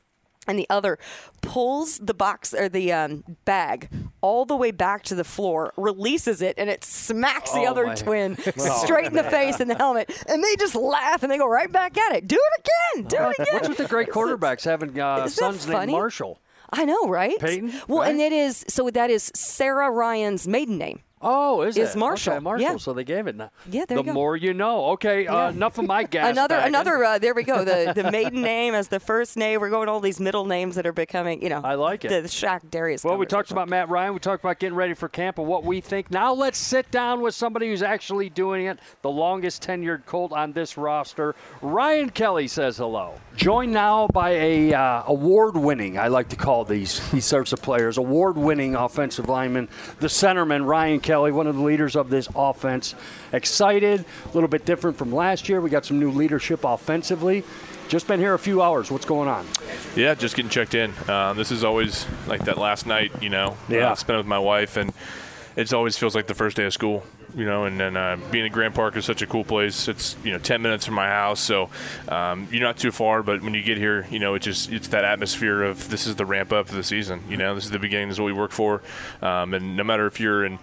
[0.49, 0.99] and the other
[1.43, 3.89] pulls the box or the um, bag
[4.21, 7.87] all the way back to the floor, releases it, and it smacks the Oh, other
[7.87, 11.39] my- twin straight in the face in the helmet, and they just laugh and they
[11.39, 12.27] go right back at it.
[12.27, 12.67] Do it
[12.97, 13.05] again.
[13.07, 13.47] Do it again.
[13.55, 15.93] What's with the great quarterbacks having uh, sons named?
[15.93, 16.41] Marshall?
[16.77, 17.39] I know, right?
[17.39, 21.01] Peyton, Well, and it is so that is Sarah Ryan's maiden name.
[21.27, 21.99] Oh, is, Is it?
[21.99, 22.35] Marshall.
[22.35, 22.63] Okay, Marshall.
[22.63, 22.77] Yeah.
[22.77, 23.35] So they gave it.
[23.35, 23.51] Now.
[23.71, 24.11] Yeah, there the you go.
[24.11, 24.85] The more you know.
[24.93, 26.31] Okay, uh, enough of my gas.
[26.33, 26.69] another bagging.
[26.69, 29.89] another uh, there we go the the maiden name as the first name we're going
[29.89, 32.09] all these middle names that are becoming you know I like it.
[32.09, 34.13] the, the Shaq Darius Well, we talked about Matt Ryan.
[34.13, 36.11] We talked about getting ready for camp and what we think.
[36.11, 38.79] Now let's sit down with somebody who's actually doing it.
[39.01, 41.35] The longest tenured Colt on this roster.
[41.63, 43.15] Ryan Kelly says hello.
[43.37, 47.97] Joined now by a uh, award-winning, I like to call these these sorts of players,
[47.99, 49.69] award-winning offensive lineman,
[50.01, 52.95] the centerman Ryan Kelly, one of the leaders of this offense.
[53.33, 55.61] Excited, a little bit different from last year.
[55.61, 57.45] We got some new leadership offensively.
[57.89, 58.91] Just been here a few hours.
[58.91, 59.47] What's going on?
[59.95, 60.93] Yeah, just getting checked in.
[61.09, 63.57] Um, this is always like that last night, you know.
[63.69, 63.91] Yeah.
[63.91, 64.93] Uh, spent with my wife, and
[65.55, 67.05] it always feels like the first day of school.
[67.37, 69.89] you know, and then uh, being in Grand Park is such a cool place.
[69.89, 71.69] It's you know 10 minutes from my house, so
[72.09, 73.23] um, you're not too far.
[73.23, 76.17] But when you get here, you know, it just it's that atmosphere of this is
[76.17, 77.23] the ramp up of the season.
[77.29, 78.09] You know, this is the beginning.
[78.09, 78.83] This is what we work for,
[79.21, 80.59] um, and no matter if you're in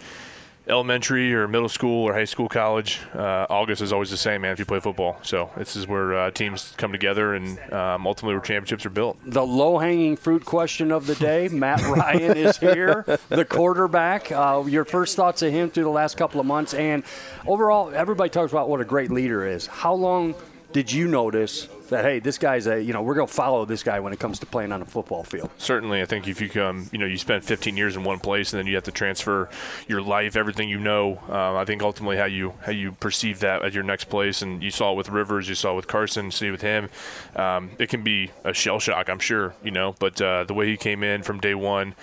[0.68, 4.52] elementary or middle school or high school, college, uh, August is always the same, man,
[4.54, 5.18] if you play football.
[5.24, 9.18] So this is where uh, teams come together and um, ultimately where championships are built.
[9.26, 14.32] The low hanging fruit question of the day Matt Ryan is here, the quarterback.
[14.32, 16.74] Uh, your first thoughts of him through the last couple of months.
[16.74, 17.04] And
[17.46, 19.68] overall, everybody talks about what a great leader is.
[19.68, 20.36] How long
[20.72, 23.84] did you notice that hey, this guy's a you know we're going to follow this
[23.84, 25.52] guy when it comes to playing on a football field.
[25.58, 28.52] Certainly, I think if you come, you know, you spend 15 years in one place
[28.52, 29.50] and then you have to transfer
[29.88, 31.20] your life, everything you know.
[31.30, 34.64] Uh, I think ultimately how you how you perceive that at your next place, and
[34.64, 36.90] you saw it with Rivers, you saw it with Carson, see with him.
[37.36, 40.68] Um, it can be a shell shock, I'm sure, you know, but uh, the way
[40.68, 41.94] he came in from day one.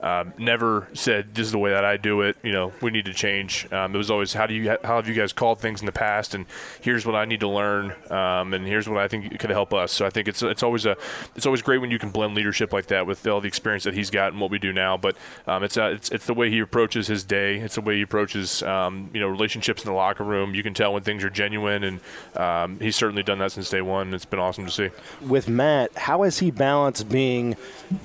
[0.00, 2.36] Um, never said this is the way that I do it.
[2.42, 3.70] You know, we need to change.
[3.72, 5.92] Um, it was always how do you how have you guys called things in the
[5.92, 6.46] past, and
[6.80, 9.92] here's what I need to learn, um, and here's what I think could help us.
[9.92, 10.96] So I think it's it's always a
[11.34, 13.94] it's always great when you can blend leadership like that with all the experience that
[13.94, 14.96] he's got and what we do now.
[14.96, 17.56] But um, it's, uh, it's it's the way he approaches his day.
[17.56, 20.54] It's the way he approaches um, you know relationships in the locker room.
[20.54, 22.00] You can tell when things are genuine, and
[22.36, 24.14] um, he's certainly done that since day one.
[24.14, 24.90] It's been awesome to see.
[25.20, 27.56] With Matt, how has he balanced being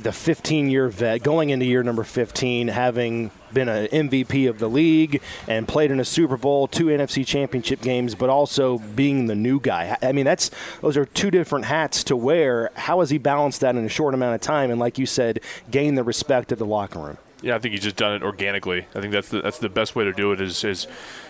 [0.02, 4.70] the 15 year vet going into year number 15, having been an MVP of the
[4.70, 9.36] league and played in a Super Bowl, two NFC championship games, but also being the
[9.36, 9.98] new guy.
[10.02, 10.50] I mean, that's
[10.82, 12.72] those are two different hats to wear.
[12.76, 14.72] How has he balanced that in a short amount of time?
[14.72, 17.18] And like you said, gain the respect of the locker room.
[17.44, 18.88] Yeah, I think he's just done it organically.
[18.96, 20.40] I think that's the that's the best way to do it.
[20.40, 20.88] Is is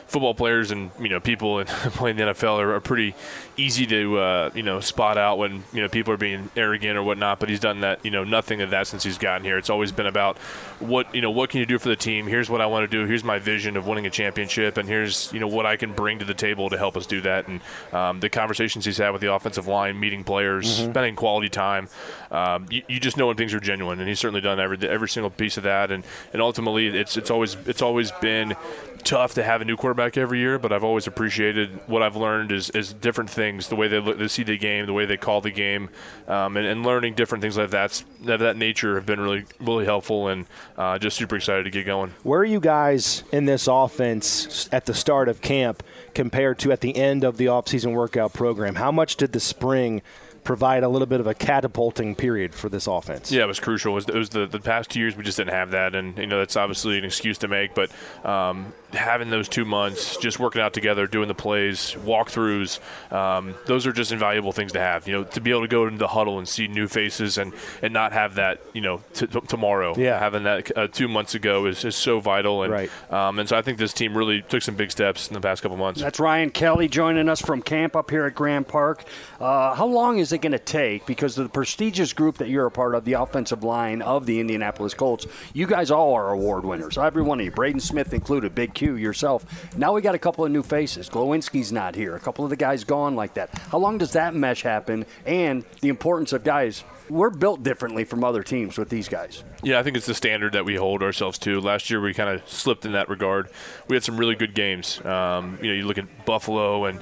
[0.08, 3.16] football players and you know people in, playing the NFL are, are pretty
[3.58, 7.04] easy to uh, you know spot out when you know people are being arrogant or
[7.04, 7.40] whatnot.
[7.40, 9.58] But he's done that you know nothing of that since he's gotten here.
[9.58, 10.38] It's always been about
[10.80, 12.28] what you know what can you do for the team.
[12.28, 13.06] Here's what I want to do.
[13.06, 16.20] Here's my vision of winning a championship, and here's you know what I can bring
[16.20, 17.48] to the table to help us do that.
[17.48, 20.92] And um, the conversations he's had with the offensive line, meeting players, mm-hmm.
[20.92, 21.90] spending quality time,
[22.34, 24.00] um, you, you, just know when things are genuine.
[24.00, 25.92] And he's certainly done every every single piece of that.
[25.92, 26.04] And
[26.34, 28.56] and ultimately, it's it's always it's always been
[29.04, 32.52] tough to have a new quarterback every year, but I've always appreciated what I've learned
[32.52, 35.18] is, is different things, the way they, look, they see the game, the way they
[35.18, 35.90] call the game,
[36.28, 39.86] um, and, and, learning different things like that, of that nature have been really, really
[39.86, 40.46] helpful and
[40.78, 42.14] uh, just super excited to get going.
[42.24, 46.82] Where are you guys in this offense at the start of camp compared to at
[46.82, 48.76] the end of the offseason workout program?
[48.76, 50.02] How much did the spring–
[50.44, 53.32] provide a little bit of a catapulting period for this offense.
[53.32, 53.94] Yeah, it was crucial.
[53.94, 56.18] It was, it was the, the past two years we just didn't have that, and
[56.18, 57.74] you know that's obviously an excuse to make.
[57.74, 57.92] But
[58.26, 62.80] um, having those two months, just working out together, doing the plays, walkthroughs,
[63.12, 65.08] um, those are just invaluable things to have.
[65.08, 67.54] You know, to be able to go into the huddle and see new faces and,
[67.82, 69.94] and not have that, you know, t- t- tomorrow.
[69.98, 70.20] Yeah.
[70.20, 72.64] Having that uh, two months ago is, is so vital.
[72.64, 73.12] And, right.
[73.12, 75.62] Um, and so I think this team really took some big steps in the past
[75.62, 76.02] couple months.
[76.02, 79.04] That's Ryan Kelly joining us from camp up here at Grand Park.
[79.40, 81.06] Uh, how long is it going to take?
[81.06, 84.40] Because of the prestigious group that you're a part of, the offensive line of the
[84.40, 86.98] Indianapolis Colts, you guys all are award winners.
[86.98, 89.46] Every one of you, Braden Smith included, Big Q, yourself.
[89.78, 91.10] Now we got a couple of new faces.
[91.10, 92.16] Glowinski's not here.
[92.16, 93.50] A couple of the guys gone like that.
[93.72, 95.06] How long does that mesh happen?
[95.26, 96.84] And the importance of guys
[97.14, 99.44] we're built differently from other teams with these guys.
[99.62, 101.62] Yeah, I think it's the standard that we hold ourselves to.
[101.62, 103.50] Last year we kind of slipped in that regard.
[103.88, 105.04] We had some really good games.
[105.06, 107.00] Um, you know, you look at Buffalo and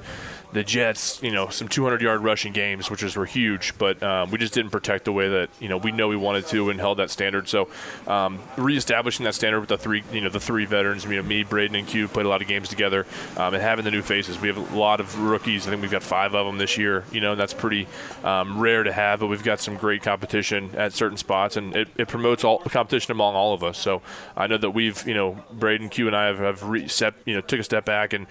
[0.52, 4.38] the Jets, you know, some 200-yard rushing games, which is were huge, but um, we
[4.38, 6.98] just didn't protect the way that you know we know we wanted to and held
[6.98, 7.48] that standard.
[7.48, 7.68] So,
[8.06, 11.42] um, reestablishing that standard with the three, you know, the three veterans, you know, me,
[11.42, 13.06] Braden, and Q played a lot of games together,
[13.36, 14.38] um, and having the new faces.
[14.40, 15.66] We have a lot of rookies.
[15.66, 17.04] I think we've got five of them this year.
[17.12, 17.88] You know, and that's pretty
[18.22, 21.88] um, rare to have, but we've got some great competition at certain spots, and it,
[21.96, 23.78] it promotes all competition among all of us.
[23.78, 24.02] So,
[24.36, 27.34] I know that we've, you know, Braden, Q, and I have, have re- set, you
[27.34, 28.26] know, took a step back and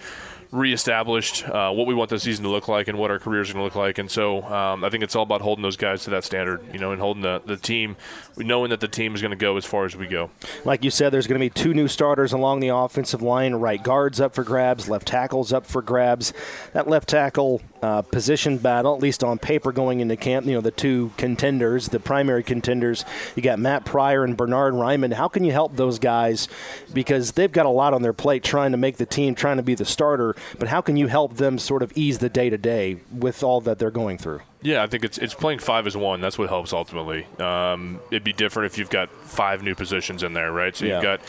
[0.52, 3.54] reestablished uh, what we want the season to look like and what our careers are
[3.54, 3.96] going to look like.
[3.96, 6.78] And so um, I think it's all about holding those guys to that standard, you
[6.78, 7.96] know, and holding the, the team,
[8.36, 10.30] knowing that the team is going to go as far as we go.
[10.64, 13.54] Like you said, there's going to be two new starters along the offensive line.
[13.54, 16.34] Right guards up for grabs, left tackles up for grabs.
[16.74, 20.60] That left tackle uh, position battle, at least on paper going into camp, you know,
[20.60, 23.04] the two contenders, the primary contenders,
[23.36, 25.12] you got Matt Pryor and Bernhard Raimann.
[25.12, 26.48] How can you help those guys?
[26.92, 29.62] Because they've got a lot on their plate trying to make the team, trying to
[29.62, 32.58] be the starter but how can you help them sort of ease the day to
[32.58, 34.40] day with all that they're going through?
[34.60, 36.20] Yeah, I think it's it's playing five as one.
[36.20, 37.26] That's what helps ultimately.
[37.40, 40.76] Um, it'd be different if you've got five new positions in there, right?
[40.76, 40.94] So yeah.
[40.94, 41.20] you've got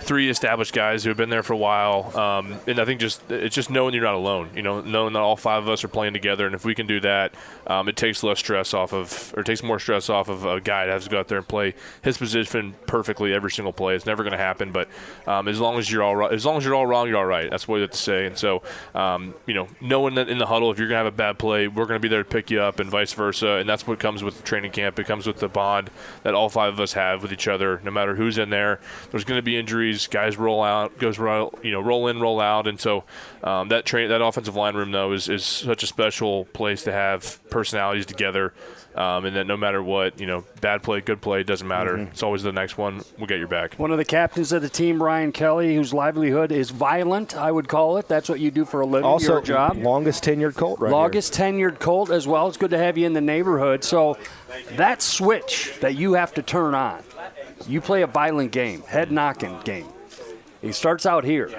[0.00, 3.30] three established guys who have been there for a while, um, and I think just
[3.30, 4.50] it's just knowing you're not alone.
[4.54, 6.86] You know, knowing that all five of us are playing together, and if we can
[6.86, 7.34] do that,
[7.70, 10.86] um, it takes less stress off of, or takes more stress off of a guy
[10.86, 13.94] that has to go out there and play his position perfectly every single play.
[13.94, 14.88] It's never going to happen, but
[15.28, 17.24] um, as long as you're all right, as long as you're all wrong, you're all
[17.24, 17.48] right.
[17.48, 18.26] That's what you have to say.
[18.26, 21.14] And so, um, you know, knowing that in the huddle, if you're going to have
[21.14, 23.50] a bad play, we're going to be there to pick you up, and vice versa.
[23.50, 24.98] And that's what comes with training camp.
[24.98, 25.90] It comes with the bond
[26.24, 27.80] that all five of us have with each other.
[27.84, 28.80] No matter who's in there,
[29.12, 30.08] there's going to be injuries.
[30.08, 33.04] Guys roll out, goes roll, you know, roll in, roll out, and so
[33.44, 36.92] um, that train, that offensive line room though is, is such a special place to
[36.92, 38.54] have personalities together.
[38.94, 41.92] Um, and that no matter what, you know, bad play, good play, doesn't matter.
[41.92, 42.10] Mm-hmm.
[42.10, 43.02] It's always the next one.
[43.18, 43.74] We'll get your back.
[43.74, 47.68] One of the captains of the team, Ryan Kelly, whose livelihood is violent, I would
[47.68, 48.08] call it.
[48.08, 49.76] That's what you do for a living, Also, your job.
[49.76, 52.48] longest tenured Colt right Longest tenured Colt as well.
[52.48, 53.84] It's good to have you in the neighborhood.
[53.84, 54.16] So
[54.72, 57.02] that switch that you have to turn on,
[57.68, 59.86] you play a violent game, head knocking game.
[60.62, 61.50] It starts out here.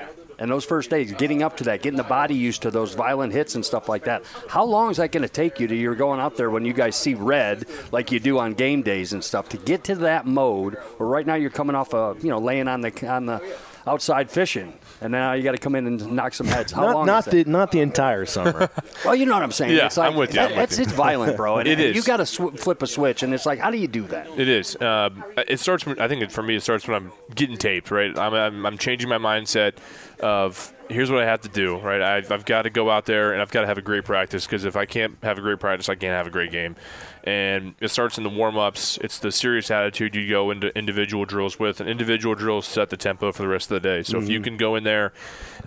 [0.41, 3.31] And those first days, getting up to that, getting the body used to those violent
[3.31, 4.23] hits and stuff like that.
[4.49, 6.73] How long is that going to take you to you're going out there when you
[6.73, 10.25] guys see red like you do on game days and stuff to get to that
[10.25, 10.77] mode?
[10.97, 13.55] Or right now you're coming off a you know laying on the on the
[13.87, 16.71] outside fishing, and now you got to come in and knock some heads.
[16.71, 17.05] How Not, long?
[17.07, 17.45] not is that?
[17.45, 18.69] the not the entire summer.
[19.05, 19.75] Well, you know what I'm saying.
[19.75, 20.83] Yeah, it's like, I'm with you, I'm with it's, you.
[20.83, 21.57] it's violent, bro.
[21.57, 21.95] And It is.
[21.95, 24.27] You got to sw- flip a switch, and it's like, how do you do that?
[24.37, 24.79] It is.
[24.79, 25.85] Um, it starts.
[25.87, 27.89] when- I think it, for me, it starts when I'm getting taped.
[27.89, 28.15] Right.
[28.17, 29.73] I'm, I'm, I'm changing my mindset
[30.19, 31.77] of here's what I have to do.
[31.79, 32.01] Right.
[32.01, 34.45] I've, I've got to go out there and I've got to have a great practice
[34.45, 36.75] because if I can't have a great practice, I can't have a great game.
[37.23, 38.97] And it starts in the warm ups.
[39.01, 42.97] It's the serious attitude you go into individual drills with, and individual drills set the
[42.97, 44.03] tempo for the rest of the day.
[44.03, 45.13] So if you can go in there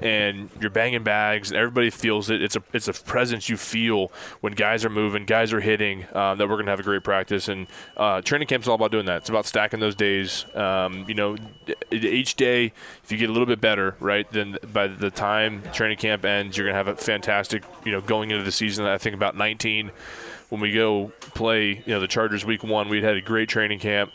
[0.02, 4.10] and you're banging bags and everybody feels it, it's a it's a presence you feel
[4.40, 6.06] when guys are moving, guys are hitting.
[6.12, 7.48] Uh, that we're gonna have a great practice.
[7.48, 9.18] And uh, training camp's all about doing that.
[9.18, 10.46] It's about stacking those days.
[10.54, 11.36] Um, you know,
[11.92, 15.98] each day, if you get a little bit better, right, then by the time training
[15.98, 17.62] camp ends, you're gonna have a fantastic.
[17.84, 19.90] You know, going into the season, I think about 19
[20.50, 23.78] when we go play, you know, the Chargers week one, we'd had a great training
[23.78, 24.12] camp.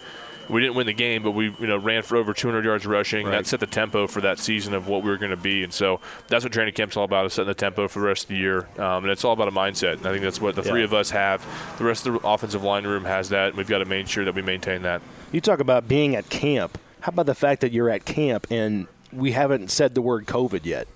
[0.50, 3.30] We didn't win the game, but we you know ran for over 200 yards rushing.
[3.30, 5.72] That set the tempo for that season of what we were going to be, and
[5.72, 8.30] so that's what training camp's all about: is setting the tempo for the rest of
[8.30, 8.68] the year.
[8.80, 9.98] Um, and it's all about a mindset.
[9.98, 11.46] And I think that's what the three of us have.
[11.78, 14.26] The rest of the offensive line room has that, and we've got to make sure
[14.26, 15.04] that we maintain that.
[15.32, 16.80] you talk about being at camp.
[17.02, 20.66] How about the fact that you're at camp and we haven't said the word COVID
[20.66, 20.88] yet?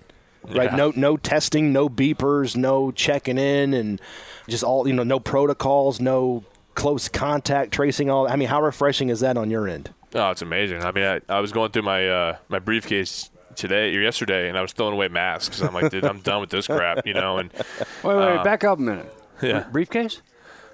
[0.46, 0.70] Right?
[0.72, 0.76] Yeah.
[0.76, 4.02] No, no testing, no beepers, no checking in, and
[4.48, 6.44] just all you know, no protocols, no
[6.76, 8.10] close contact tracing.
[8.10, 8.28] All.
[8.28, 9.92] I mean, how refreshing is that on your end?
[10.16, 10.84] Oh, it's amazing.
[10.84, 14.58] I mean, I, I was going through my uh, my briefcase today or yesterday, and
[14.58, 15.62] I was throwing away masks.
[15.62, 17.38] I'm like, dude, I'm done with this crap, you know.
[17.38, 17.66] And Wait,
[18.04, 19.14] wait, Uh, wait, back up a minute.
[19.42, 20.22] yeah, Briefcase?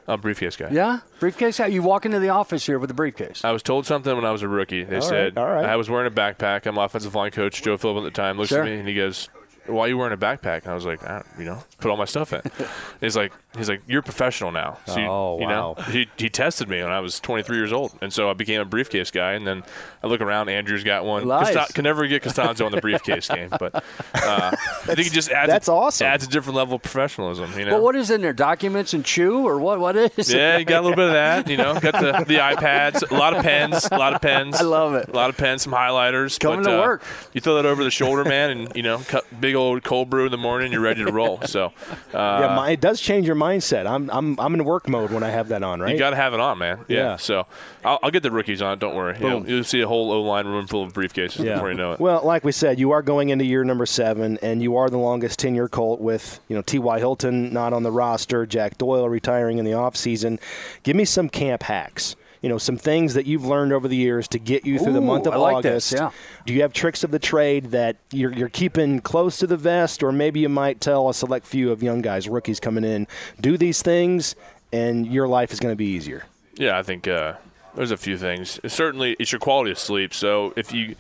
[0.08, 0.70] I'm a briefcase guy.
[0.72, 1.60] Yeah, briefcase.
[1.60, 3.46] You walk into the office here with a briefcase.
[3.46, 4.84] I was told something when I was a rookie.
[4.84, 5.66] They All said right, all right.
[5.66, 6.66] I was wearing a backpack.
[6.66, 8.38] I'm offensive line coach Joe Philbin at the time.
[8.38, 8.64] Looks Sure.
[8.64, 9.30] at me and he goes,
[9.70, 11.98] "Why are you wearing a backpack?" And I was like, I "You know, put all
[11.98, 12.42] my stuff in."
[13.02, 15.84] he's like, "He's like, you're a professional now." So you- Oh, you know, wow.
[15.86, 18.66] he he tested me when I was 23 years old, and so I became a
[18.66, 19.34] briefcase guy.
[19.34, 19.64] And then
[20.04, 21.24] I look around, Andrew's got one.
[21.24, 23.82] Costa- can never get Castonzo on the briefcase game, but uh,
[24.14, 26.08] I think it just adds that's a, awesome.
[26.08, 27.52] adds a different level of professionalism.
[27.58, 27.72] You know.
[27.74, 28.34] Well, what is in there?
[28.34, 29.80] Documents and chew, or what?
[29.80, 30.32] What is?
[30.32, 30.60] Yeah, it?
[30.60, 31.50] you got a little bit of that.
[31.50, 34.58] You know, got the, the iPads, a lot of pens, a lot of pens.
[34.58, 35.10] I love it.
[35.10, 36.40] A lot of pens, some highlighters.
[36.40, 37.04] Coming but, to uh, work.
[37.34, 40.26] You throw that over the shoulder, man, and you know, cut big old cold brew
[40.26, 40.72] in the morning.
[40.72, 41.42] You're ready to roll.
[41.42, 41.68] So,
[42.14, 43.90] uh, yeah, my, it does change your mindset.
[43.90, 45.94] I'm, I'm, I'm in work mode when I have that on, right?
[45.94, 46.86] you got to have it on, man.
[46.88, 46.98] Yeah.
[46.98, 47.16] Yeah.
[47.16, 47.48] So,
[47.84, 48.78] I'll, I'll get the rookies on.
[48.80, 49.18] Don't worry.
[49.20, 52.00] You'll, you'll see a whole O line room full of briefcases before you know it.
[52.00, 54.98] Well, like we said, you are going into year number seven, and you are the
[54.98, 57.00] longest tenure Colt with you know T.Y.
[57.00, 60.40] Hilton not on the roster, Jack Doyle retiring in the offseason.
[60.84, 62.16] Give me some camp hacks.
[62.42, 65.02] You know, some things that you've learned over the years to get you through the
[65.02, 65.92] month of I like August.
[65.92, 66.12] this, yeah.
[66.46, 70.04] Do you have tricks of the trade that you're, you're keeping close to the vest,
[70.04, 73.08] or maybe you might tell a select few of young guys, rookies coming in,
[73.42, 74.36] do these things,
[74.72, 76.26] and your life is going to be easier?
[76.56, 77.34] Yeah, I think uh,
[77.76, 78.60] there's a few things.
[78.68, 80.14] Certainly, it's your quality of sleep.
[80.14, 80.96] So if you,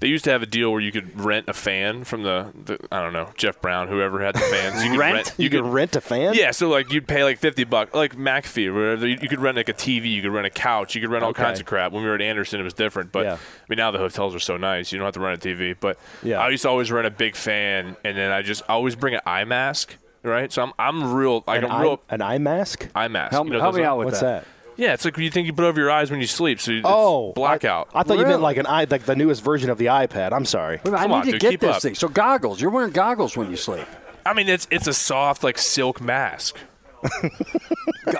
[0.00, 2.78] they used to have a deal where you could rent a fan from the, the
[2.92, 4.84] I don't know, Jeff Brown, whoever had the fans.
[4.84, 5.34] You could Rent?
[5.38, 6.34] You, could rent a fan.
[6.34, 9.06] Yeah, so like you'd pay like fifty bucks, like McAfee, or whatever.
[9.06, 11.24] You you could rent like a TV, you could rent a couch, you could rent
[11.24, 11.42] all Okay.
[11.42, 11.92] kinds of crap.
[11.92, 13.12] When we were at Anderson, it was different.
[13.12, 13.32] But Yeah.
[13.34, 13.38] I
[13.68, 15.74] mean, now the hotels are so nice, you don't have to rent a TV.
[15.78, 16.38] But Yeah.
[16.40, 19.20] I used to always rent a big fan, and then I just always bring an
[19.26, 20.52] eye mask, right?
[20.52, 22.88] So I'm I'm real, like An, I'm eye, real an eye mask.
[22.94, 23.32] eye mask.
[23.32, 24.44] Help, you know, help me are- out with What's that.
[24.44, 24.48] that?
[24.76, 26.82] Yeah, it's like you think you put over your eyes when you sleep, so it's
[26.84, 27.88] Oh, blackout.
[27.94, 30.32] I, I thought you meant like an i like the newest version of the iPad.
[30.32, 30.80] I'm sorry.
[30.84, 31.82] Wait a I Come need on, to dude, get keep this up.
[31.82, 31.94] thing.
[31.94, 32.60] So goggles.
[32.60, 33.86] You're wearing goggles when you sleep.
[34.26, 36.56] I mean, it's it's a soft like silk mask.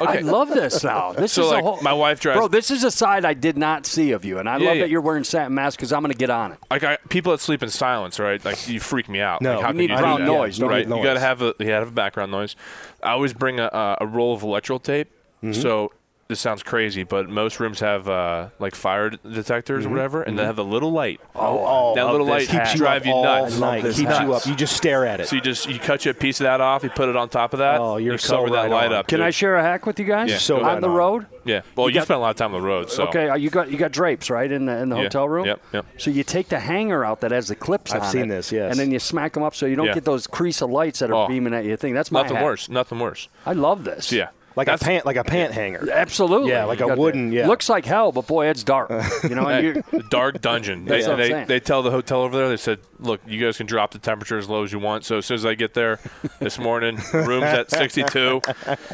[0.00, 1.12] I love this now.
[1.12, 3.34] This So, is like, a whole, my wife drives- Bro, this is a side I
[3.34, 4.82] did not see of you, and I Yeah, love yeah.
[4.82, 6.59] that you're wearing satin mask because I'm going to get on it.
[6.70, 8.42] Like I, people that sleep in silence, right?
[8.44, 9.40] Like you freak me out.
[9.42, 10.86] No, like, how you need you brown noise, don't right?
[10.88, 11.22] need You got to noise.
[11.22, 12.57] have a you gotta have a background noise.
[13.02, 15.11] I always bring a, a, a roll of electrical tape.
[15.42, 15.52] Mm-hmm.
[15.61, 15.92] So
[16.29, 20.45] this sounds crazy, but most rooms have uh, like fire detectors or whatever, and they
[20.45, 21.20] have the little light.
[21.35, 23.59] Oh, that little light keeps you drive up you nuts.
[23.59, 23.83] night.
[23.83, 24.47] this Keeps you up.
[24.47, 25.29] You just stare at it.
[25.29, 27.29] So you just you cut you a piece of that off, you put it on
[27.29, 27.81] top of that.
[27.81, 28.93] Oh, you're you so cover that right light on.
[28.95, 29.07] up.
[29.09, 29.27] Can dude.
[29.27, 30.31] I share a hack with you guys?
[30.31, 30.95] Yeah, So on the on.
[30.95, 31.27] road.
[31.45, 31.61] Yeah.
[31.77, 33.51] Well, you, got- spent a lot of time on the road, so Okay, uh, you
[33.51, 35.03] got you got drapes right in the in the Yeah.
[35.03, 35.45] hotel room.
[35.45, 35.87] Yep, yep.
[35.99, 38.51] So you take the hanger out that has the clips I've on seen it, this,
[38.51, 38.70] yes.
[38.70, 39.95] and then you smack them up so you don't Yeah.
[39.95, 41.29] get those crease of lights that are Oh.
[41.29, 41.77] beaming at you.
[41.77, 42.68] Thing that's my nothing worse.
[42.70, 43.29] Nothing worse.
[43.45, 44.11] I love this.
[44.11, 44.29] Yeah.
[44.57, 45.88] Like That's- a pant, like a pant hanger.
[45.90, 46.50] Absolutely.
[46.50, 47.36] Yeah, like You a wooden- that.
[47.36, 47.46] yeah.
[47.48, 48.90] Looks like hell, but boy, it's dark.
[49.24, 49.74] You know, you're,
[50.11, 50.84] dark dungeon.
[50.84, 53.40] They, That's what I'm they, they tell the hotel over there, they said, look, you
[53.44, 55.05] guys can drop the temperature as low as you want.
[55.05, 55.98] So as soon as I get there
[56.40, 58.40] this morning, room's at 62.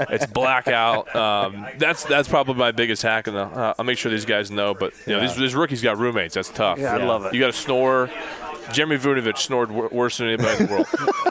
[0.08, 1.14] It's blackout.
[1.14, 3.28] Um, that's that's probably my biggest hack.
[3.28, 4.74] In the, uh, I'll make sure these guys know.
[4.74, 6.34] But you know, these, these rookies got roommates.
[6.34, 6.78] That's tough.
[6.78, 7.34] Yeah, I love it.
[7.34, 8.08] You got to snore.
[8.72, 10.86] Jeremy Vujnovich snored wor- worse than anybody in the world.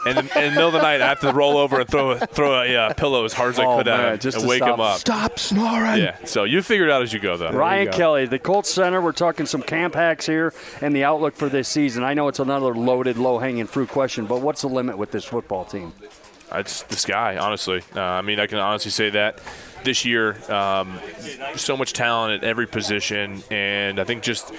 [0.06, 2.10] and in, in the middle of the night, I have to roll over and throw
[2.12, 4.42] a, throw a uh, pillow as hard as I Oh, could at him just and
[4.44, 4.98] to wake stop- him up.
[4.98, 6.02] Stop snoring.
[6.02, 6.16] Yeah.
[6.24, 7.50] So you figure it out as you go, though.
[7.50, 7.92] Ryan go.
[7.96, 9.00] Kelly, the Colts center.
[9.00, 12.04] We're talking some camp hacks here and the outlook for this season.
[12.04, 15.64] I know it's another loaded, low-hanging fruit question, but what's the limit with this football
[15.64, 15.92] team?
[16.52, 17.82] It's the sky, honestly.
[17.94, 19.40] Uh, I mean, I can honestly say that
[19.84, 20.98] this year, um,
[21.54, 24.52] so much talent at every position, and I think just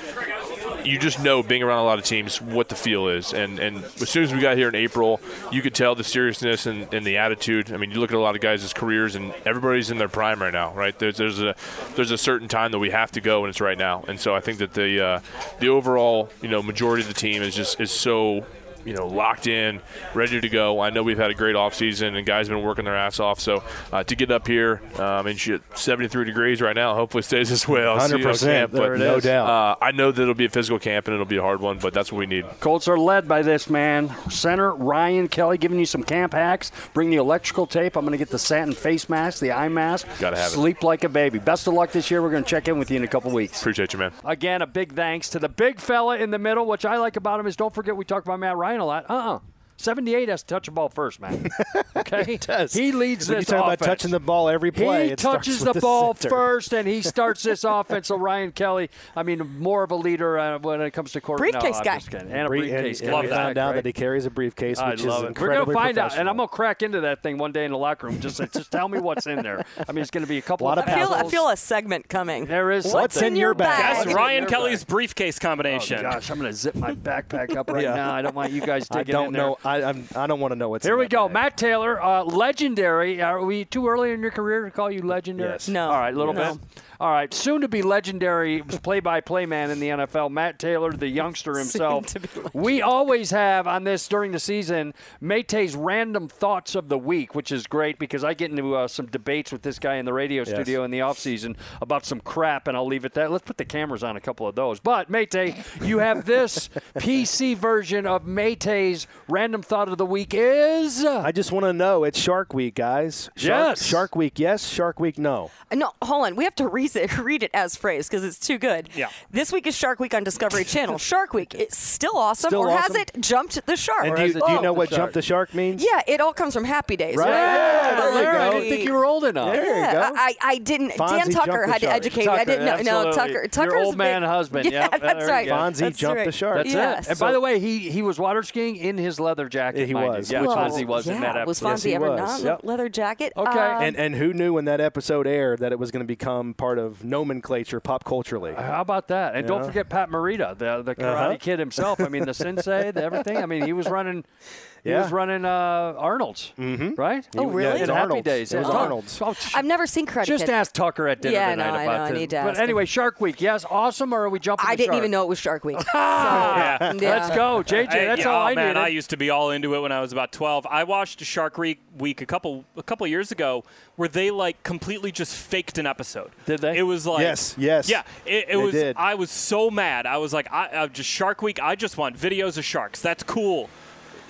[0.86, 3.34] you just know being around a lot of teams what the feel is.
[3.34, 5.19] And and as soon as we got here in April,
[5.51, 7.71] you could tell the seriousness and, and the attitude.
[7.71, 10.41] I mean, you look at a lot of guys' careers, and everybody's in their prime
[10.41, 10.97] right now, right?
[10.97, 11.55] There's there's a
[11.95, 14.03] there's a certain time that we have to go, and it's right now.
[14.07, 15.19] And so I think that the uh,
[15.59, 18.45] the overall you know majority of the team is just is so
[18.86, 19.82] you know, locked in,
[20.13, 20.79] ready to go.
[20.79, 23.39] I know we've had a great offseason and guys have been working their ass off.
[23.39, 26.93] So uh, to get up here, um, and shit, 73 degrees right now.
[26.95, 27.86] Hopefully it stays this way.
[27.86, 29.23] I'll see you on 100%, camp, there but, it No is.
[29.23, 29.47] doubt.
[29.49, 31.77] Uh, I know that it'll be a physical camp and it'll be a hard one,
[31.79, 32.45] but that's what we need.
[32.59, 36.71] Colts are led by this man, center Ryan Kelly, giving you some camp hacks.
[36.93, 37.95] Bring the electrical tape.
[37.95, 40.07] I'm going to get the satin face mask, the eye mask.
[40.19, 40.55] Gotta have it.
[40.55, 41.39] Sleep like a baby.
[41.39, 42.21] Best of luck this year.
[42.21, 43.59] We're going to check in with you in a couple weeks.
[43.59, 44.11] Appreciate you, man.
[44.23, 46.65] Again, a big thanks to the big fella in the middle.
[46.65, 49.05] Which I like about him is don't forget we talked about Matt Ryan a lot.
[49.09, 49.39] Uh uh
[49.82, 51.49] 78 has to touch the ball first, man.
[51.93, 52.23] Okay?
[52.23, 52.73] he does.
[52.73, 55.63] He leads When you this talk about touching the ball every play, He it touches
[55.63, 56.29] with the ball center.
[56.29, 58.07] first, and he starts this offense.
[58.07, 61.39] So Ryan Kelly, I mean, more of a leader uh, when it comes to court.
[61.39, 61.99] Briefcase no, guy.
[62.11, 63.15] And a briefcase and, guy.
[63.19, 63.75] and we found out right?
[63.75, 65.39] that he carries a briefcase, I which love is it.
[65.39, 66.27] We're gonna find out, and.
[66.29, 68.19] I'm gonna crack into that thing one day in the locker room.
[68.19, 69.63] Just, just tell me what's in there.
[69.88, 71.57] I mean, it's gonna be a couple Lot of of I feel, I feel a
[71.57, 72.45] segment coming.
[72.45, 73.34] There is What's something.
[73.34, 74.05] in your bag?
[74.05, 74.89] That's Ryan Kelly's bag.
[74.89, 76.01] briefcase Oh, combination.
[76.01, 78.13] gosh, I'm gonna zip my backpack up right now.
[78.13, 79.19] I don't want you guys digging in there.
[79.19, 79.57] I don't know.
[79.72, 80.86] I, I'm, I don't want to know what's.
[80.86, 81.28] Here in we that go.
[81.28, 81.34] bag.
[81.34, 83.22] Matt Taylor, uh, legendary.
[83.22, 85.51] Are we too early in your career to call you legendary?
[85.51, 85.67] Yes.
[85.67, 85.86] No.
[85.89, 86.55] All right, a little No.
[86.55, 86.84] bit.
[87.02, 91.58] All right, soon to be legendary play-by-play man in the NFL, Matt Taylor, the youngster
[91.58, 92.06] himself.
[92.54, 97.52] we always have on this during the season Mate's random thoughts of the week, which
[97.52, 100.43] is great because I get into uh, some debates with this guy in the radio
[100.43, 103.32] studio in the offseason about some crap, and I'll leave it that.
[103.32, 104.80] Let's put the cameras on a couple of those.
[104.80, 105.34] But Mate,
[105.82, 111.04] you have this PC version of Mate's random thought of the week is.
[111.04, 112.04] I just want to know.
[112.04, 113.32] It's Shark Week, guys.
[113.36, 113.86] Shark, Yes.
[113.88, 114.68] Shark Week, yes.
[114.68, 115.49] Shark Week, no.
[115.74, 116.36] No, hold on.
[116.36, 118.89] We have to read it, read it as phrase because it's too good.
[118.96, 119.10] Yeah.
[119.32, 120.98] This week is Shark Week on Discovery Channel.
[121.12, 124.06] Shark Week, it's still awesome, Still or has it jumped the shark?
[124.06, 124.98] And do you, it do you know what shark?
[125.00, 125.84] jump the shark means?
[125.84, 127.30] yeah, it all comes from Happy Days, Right.
[127.30, 127.36] right?
[127.36, 128.39] Yeah, There you there.
[128.39, 128.52] I go.
[128.60, 129.54] didn't think you were old enough.
[129.54, 130.16] There you Yeah, go.
[130.16, 130.92] I, I didn't.
[130.92, 132.42] Fonzie Dan Tucker had to educate Tucker, me.
[132.42, 132.82] I didn't know.
[132.82, 133.14] No, absolutely.
[133.14, 133.32] Tucker.
[133.32, 134.66] Your Tucker's old man big- husband.
[134.72, 135.48] Yeah, Yep, that's right.
[135.48, 136.26] Fonzie That's jumped right.
[136.26, 136.58] the shark.
[136.58, 137.06] That's Yes.
[137.08, 137.10] it.
[137.12, 139.88] And by the way, he he was water skiing in his leather jacket.
[139.88, 141.68] He was, Yeah, which Fonzie was in that episode.
[141.70, 142.44] Yes, Fonzie he ever was.
[142.44, 143.34] not a leather jacket?
[143.38, 143.50] Okay.
[143.60, 146.54] Um, And and who knew when that episode aired that it was going to become
[146.54, 148.53] part of nomenclature pop culturally?
[148.53, 149.36] How about that?
[149.36, 151.38] And don't forget Pat Morita, the the Karate Uh-huh.
[151.39, 151.99] Kid himself.
[151.99, 153.38] I mean, the sensei, the everything.
[153.38, 154.25] I mean, he was running.
[154.84, 155.03] He Yeah.
[155.03, 155.49] was running uh,
[155.97, 156.95] Arnold's, mm-hmm.
[156.95, 157.27] right?
[157.38, 157.69] Oh, really?
[157.69, 158.25] Yeah, In it's Happy Arnold's.
[158.25, 158.51] Days.
[158.53, 158.73] It was yeah.
[158.73, 159.21] Arnold's.
[159.21, 160.51] Oh, sh- I've never seen Karate just Kid.
[160.53, 162.19] ask Tucker at dinner Yeah, I tonight know, I about know, I this.
[162.19, 162.63] need to But ask him.
[162.63, 164.11] anyway, Shark Week, yes, awesome.
[164.13, 164.65] Or are we jumping?
[164.67, 164.97] I the didn't shark?
[164.97, 165.77] even know it was Shark Week.
[165.93, 166.91] Yeah.
[166.93, 167.09] So, yeah.
[167.09, 167.91] Let's go, JJ.
[167.91, 168.79] Hey, That's yeah, all oh, I man, needed.
[168.79, 170.65] I used to be all into it when I was about 12.
[170.69, 173.63] I watched Shark Week week a couple a couple years ago
[173.97, 176.32] where they like completely just faked an episode.
[176.45, 176.77] Did they?
[176.77, 177.89] It was like Yes, yes.
[177.89, 178.71] Yeah, it, it was.
[178.73, 178.95] did.
[178.97, 180.05] I was so mad.
[180.05, 181.61] I was like, I, I just Shark Week.
[181.61, 182.99] I just want videos of sharks.
[183.01, 183.69] That's cool.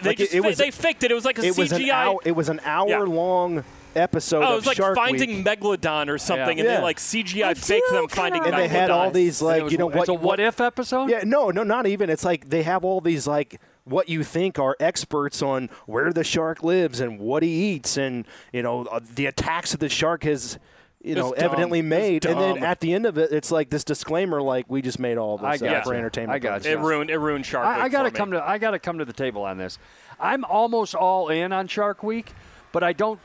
[0.02, 1.12] They Like, it- just it fa- was- they faked it.
[1.12, 1.58] It was like a it CGI.
[1.58, 2.20] was an hour.
[2.26, 5.46] It was an hour long episode oh, it of was like Shark finding Week.
[5.46, 6.78] Megalodon or something, and Yeah.
[6.78, 9.72] they like CGI I faked them kinda finding and they had all these like was-
[9.74, 11.10] you know it's what a what if episode?
[11.10, 12.10] Yeah, no, no, not even.
[12.10, 16.24] It's like they have all these like what you think are experts on where the
[16.24, 20.24] shark lives and what he eats, and you know uh, the attacks that the shark
[20.24, 20.58] has.
[21.04, 23.70] You know, It's evidently It's made, and then at the end of it, it's like
[23.70, 26.36] this disclaimer, like we just made all this I uh, got for entertainment.
[26.36, 26.74] I got purposes.
[26.74, 29.00] It ruined it ruined Shark I, I got to come to I got to come
[29.00, 29.80] to the table on this.
[30.20, 32.34] I'm almost all in on Shark Week,
[32.72, 33.20] but I don't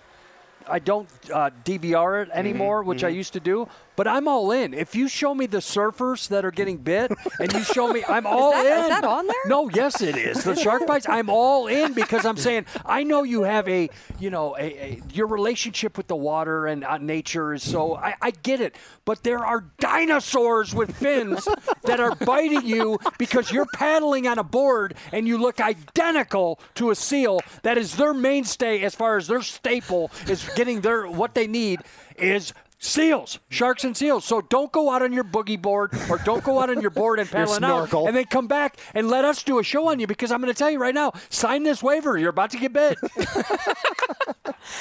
[0.67, 3.69] I don't uh, DVR it anymore, which I used to do.
[3.97, 4.75] But I'm all in.
[4.75, 8.27] If you show me the surfers that are getting bit, and you show me, I'm
[8.27, 8.73] all that- in.
[8.85, 9.37] is that on there?
[9.47, 10.45] No, yes, it is.
[10.45, 11.09] The shark bites.
[11.09, 13.89] I'm all in because I'm saying I know you have a,
[14.19, 17.97] you know, a, a your relationship with the water and uh, nature is so.
[17.97, 21.49] I, I get it, but there are dinosaurs with fins
[21.85, 26.91] that are biting you because you're paddling on a board and you look identical to
[26.91, 27.41] a seal.
[27.63, 31.81] That is their mainstay as far as their staple is getting their what they need
[32.19, 34.25] is Seals, sharks and seals.
[34.27, 37.19] So don't go out on your boogie board or don't go out on your board
[37.19, 40.07] and paddling out and then come back and let us do a show on you
[40.07, 42.19] because I'm going to tell you right now, sign this waiver.
[42.19, 42.99] You're about to get bit.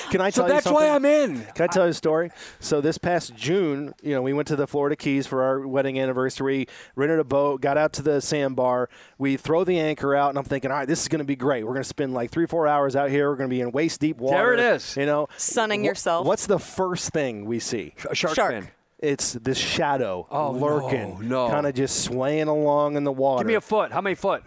[0.10, 0.90] Can I So tell you that's why?
[0.90, 1.44] I'm in.
[1.56, 2.32] Can I tell you a story?
[2.60, 6.00] So this past June, you know, we went to the Florida Keys for our wedding
[6.00, 8.90] anniversary, rented a boat, got out to the sandbar.
[9.18, 11.36] We throw the anchor out, and I'm thinking, all right, this is going to be
[11.36, 11.64] great.
[11.64, 13.30] We're going to spend like three, four hours out here.
[13.30, 14.38] We're going to be in waist deep water.
[14.38, 14.98] There it is.
[14.98, 16.26] You know, Sunning Wh- yourself.
[16.26, 17.85] What's the first thing we see?
[18.10, 18.52] A shark, Shark.
[18.52, 18.68] fin.
[19.00, 21.50] It's this shadow Oh, lurking, no, no.
[21.50, 23.44] kind of just swaying along in the water.
[23.44, 23.92] Give me a foot.
[23.92, 24.44] How many foot?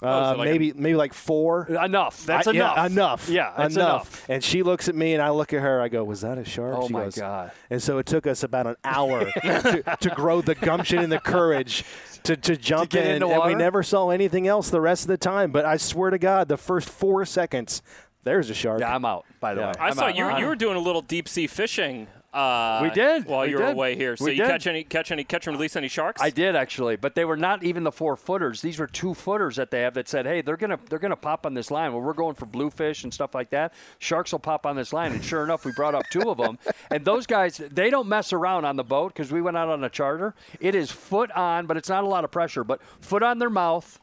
[0.00, 1.66] Uh, so like a- maybe maybe like four.
[1.66, 2.24] Enough.
[2.24, 2.76] That's I- enough.
[2.76, 3.28] Yeah, enough.
[3.28, 4.24] Yeah, that's enough.
[4.30, 5.80] And she looks at me, and I look at her.
[5.80, 7.50] I go, "Was that a shark?" Oh, she my goes, God.
[7.68, 11.18] And so it took us about an hour to, to grow the gumption and the
[11.18, 11.84] courage
[12.22, 15.08] to, to jump get in, into and we never saw anything else the rest of
[15.08, 15.50] the time.
[15.50, 17.82] But I swear to God, the first four seconds,
[18.22, 18.78] there's a shark.
[18.78, 19.66] Yeah, I'm out, by the Yeah.
[19.68, 19.74] way.
[19.80, 20.14] I I'm saw out.
[20.16, 20.38] you.
[20.38, 22.06] You were doing a little deep sea fishing.
[22.32, 23.24] Uh, We did.
[23.24, 23.72] while We you were did.
[23.74, 24.16] away here.
[24.16, 24.48] So We you did.
[24.48, 26.20] catch any catch any catch and release any sharks?
[26.20, 28.60] I did actually, but they were not even the four footers.
[28.60, 31.46] These were two footers that they have that said, "Hey, they're gonna they're gonna pop
[31.46, 33.72] on this line." Well, we're going for bluefish and stuff like that.
[33.98, 36.58] Sharks will pop on this line, and sure enough, we brought up two of them.
[36.90, 39.84] And those guys, they don't mess around on the boat because we went out on
[39.84, 40.34] a charter.
[40.58, 42.64] It is foot on, but it's not a lot of pressure.
[42.64, 43.98] But foot on their mouth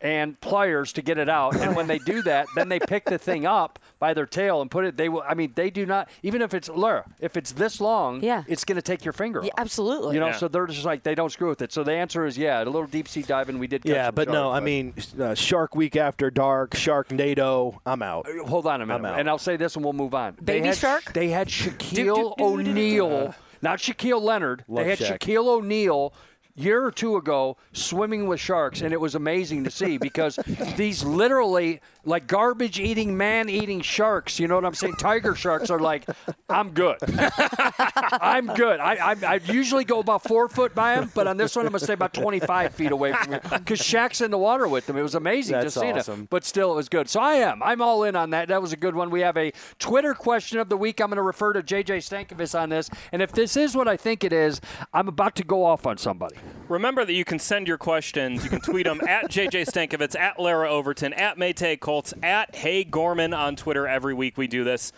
[0.00, 1.54] and pliers to get it out.
[1.56, 4.68] And when they do that, then they pick the thing up by their tail and
[4.70, 4.96] put it.
[4.96, 5.22] They will.
[5.28, 8.44] I mean, they do not even if it's Laura, if it's this long, Yeah.
[8.46, 10.14] it's going to take your finger Yeah, absolutely.
[10.14, 10.36] You know, Yeah.
[10.36, 11.72] so they're just like they don't screw with it.
[11.72, 12.62] So the answer is yeah.
[12.62, 13.82] A little deep sea diving we did.
[13.82, 17.80] Catch Yeah, some but no, sharks, I mean, uh, Shark Week after dark, Shark NATO.
[17.86, 18.26] I'm out.
[18.46, 19.18] hold on a minute, I'm out.
[19.20, 20.36] and I'll say this, and we'll move on.
[20.40, 21.12] They Baby had- shark?
[21.12, 24.64] They had Shaquille O'Neal, not Shaquille Leonard.
[24.68, 25.18] Love they had Shaq.
[25.18, 26.12] Shaquille O'Neal.
[26.56, 30.36] Year or two ago, swimming with sharks, and it was amazing to see because
[30.76, 34.38] these literally like garbage eating, man eating sharks.
[34.38, 34.94] You know what I'm saying?
[34.96, 36.06] Tiger sharks are like,
[36.48, 36.98] I'm good.
[37.08, 38.80] I'm good.
[38.80, 41.72] I, I, I usually go about four foot by him, but on this one, I'm
[41.72, 44.86] going to stay about 25 feet away from him because Shaq's in the water with
[44.86, 44.96] them.
[44.96, 46.22] It was amazing That's just seeing awesome.
[46.22, 46.30] it.
[46.30, 47.08] But still, it was good.
[47.08, 47.62] So I am.
[47.62, 48.48] I'm all in on that.
[48.48, 49.10] That was a good one.
[49.10, 51.00] We have a Twitter question of the week.
[51.00, 52.90] I'm going to refer to JJ Stankevitz on this.
[53.12, 54.60] And if this is what I think it is,
[54.92, 56.36] I'm about to go off on somebody.
[56.68, 58.42] Remember that you can send your questions.
[58.42, 62.84] You can tweet them at JJ Stankevitz, at Larra Overton, at Maytag Colts, at Hey
[62.84, 63.86] Gorman on Twitter.
[63.86, 64.92] Every week we do this.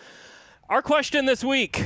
[0.69, 1.83] Our question this week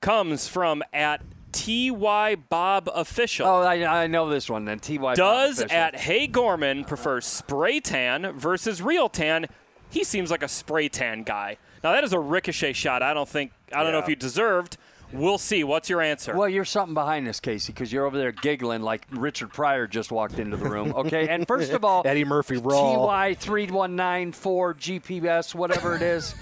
[0.00, 1.22] comes from at
[1.52, 3.46] TY Bob Official.
[3.46, 4.80] Oh, I, I know this one then.
[4.80, 5.14] TY.
[5.14, 9.46] Does at Hey Gorman prefer spray tan versus real tan?
[9.90, 11.58] He seems like a spray tan guy.
[11.84, 13.02] Now that is a ricochet shot.
[13.02, 14.76] I don't think I don't know if you deserved.
[15.12, 15.64] We'll see.
[15.64, 16.36] What's your answer?
[16.36, 20.10] Well, you're something behind this, Casey, because you're over there giggling like Richard Pryor just
[20.10, 20.92] walked into the room.
[20.94, 23.06] Okay, and first of all, Eddie Murphy Raw.
[23.06, 26.34] TY three one nine four GPS, whatever it is.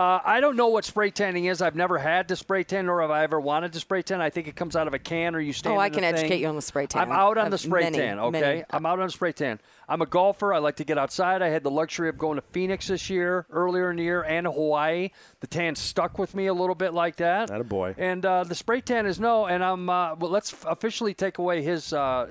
[0.00, 1.60] Uh, I don't know what spray tanning is.
[1.60, 4.22] I've never had to spray tan, nor have I ever wanted to spray tan.
[4.22, 5.74] I think it comes out of a can, or you stand.
[5.74, 5.78] In it.
[5.78, 6.40] Oh, I in can the educate thing.
[6.40, 7.02] you on the spray tan.
[7.02, 8.18] I'm out on the spray many, tan.
[8.18, 8.64] Okay, many.
[8.70, 9.60] I'm out on the spray tan.
[9.90, 10.54] I'm a golfer.
[10.54, 11.42] I like to get outside.
[11.42, 14.46] I had the luxury of going to Phoenix this year, earlier in the year, and
[14.46, 15.10] Hawaii.
[15.40, 17.50] The tan stuck with me a little bit like that.
[17.50, 17.94] Attaboy.
[17.98, 19.48] And uh, the spray tan is no.
[19.48, 19.90] And I'm.
[19.90, 22.26] Uh, well, let's officially take away his uh,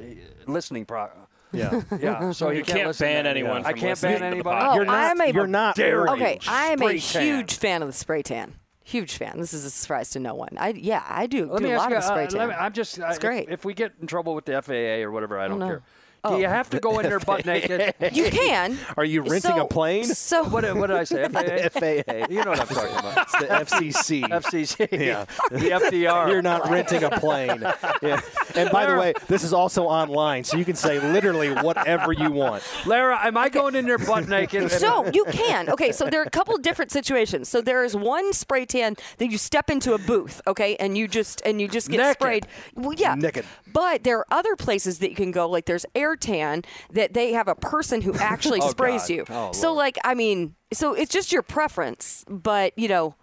[0.47, 1.09] listening pro.
[1.53, 1.81] Yeah.
[1.99, 3.29] Yeah, so he You can't, can't ban that.
[3.31, 4.65] anyone I can't ban anybody.
[4.65, 4.95] Oh, You're not.
[5.11, 5.75] I'm a- you're not.
[5.75, 6.09] Daring.
[6.13, 7.23] Okay, I am a Spray tan.
[7.23, 8.53] huge fan of the spray tan.
[8.83, 9.39] Huge fan.
[9.39, 10.49] This is a surprise to no one.
[10.57, 11.97] I yeah, I do, Let do me a ask lot you.
[11.97, 12.39] of spray uh, tan.
[12.39, 12.99] let me- I'm just.
[12.99, 13.49] Uh, It's if- great.
[13.49, 15.67] If, we get in trouble with the FAA or whatever, I don't no.
[15.67, 15.81] care.
[16.23, 16.35] Oh.
[16.35, 16.49] Do you oh.
[16.49, 17.93] have to go in there butt naked?
[18.11, 18.77] you can.
[18.97, 20.03] Are you renting So- a plane?
[20.03, 21.27] So What, did- what did I say?
[21.29, 21.79] FAA.
[21.79, 22.25] FAA.
[22.29, 23.17] You know what I'm talking about.
[23.17, 23.45] It's the
[23.77, 24.21] FCC.
[24.27, 24.91] FCC.
[24.91, 25.25] Yeah.
[25.51, 26.29] The FDR.
[26.29, 27.61] You're not renting a plane.
[28.01, 28.21] Yeah.
[28.55, 32.31] And by the way, this is also online, so you can say literally whatever you
[32.31, 32.63] want.
[32.85, 34.71] Larra, am I going in there butt naked?
[34.71, 35.69] So you can.
[35.69, 37.49] Okay, so there are a couple different situations.
[37.49, 41.07] So there is one spray tan that you step into a booth, okay, and you
[41.07, 42.13] just and you just get Naked.
[42.15, 42.47] sprayed.
[42.75, 43.15] Well, yeah.
[43.15, 43.45] Naked.
[43.71, 45.47] But there are other places that you can go.
[45.49, 49.09] Like there's air tan that they have a person who actually Oh, sprays God.
[49.09, 49.25] you.
[49.29, 49.77] Oh, so Lord.
[49.77, 53.15] like I mean, so it's just your preference, but you know.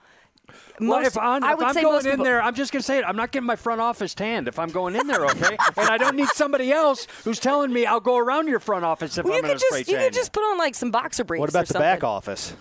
[0.79, 2.71] Well, most, if I'm, I if I'm say going most in people, there, I'm just
[2.71, 3.05] going to say it.
[3.05, 5.57] I'm not getting my front office tanned if I'm going in there, okay?
[5.77, 9.17] and I don't need somebody else who's telling me I'll go around your front office
[9.19, 10.75] if Well, I'm you going could to spray just you could just put on like
[10.75, 11.41] some boxer briefs.
[11.41, 11.81] What or about the something.
[11.83, 12.55] back office?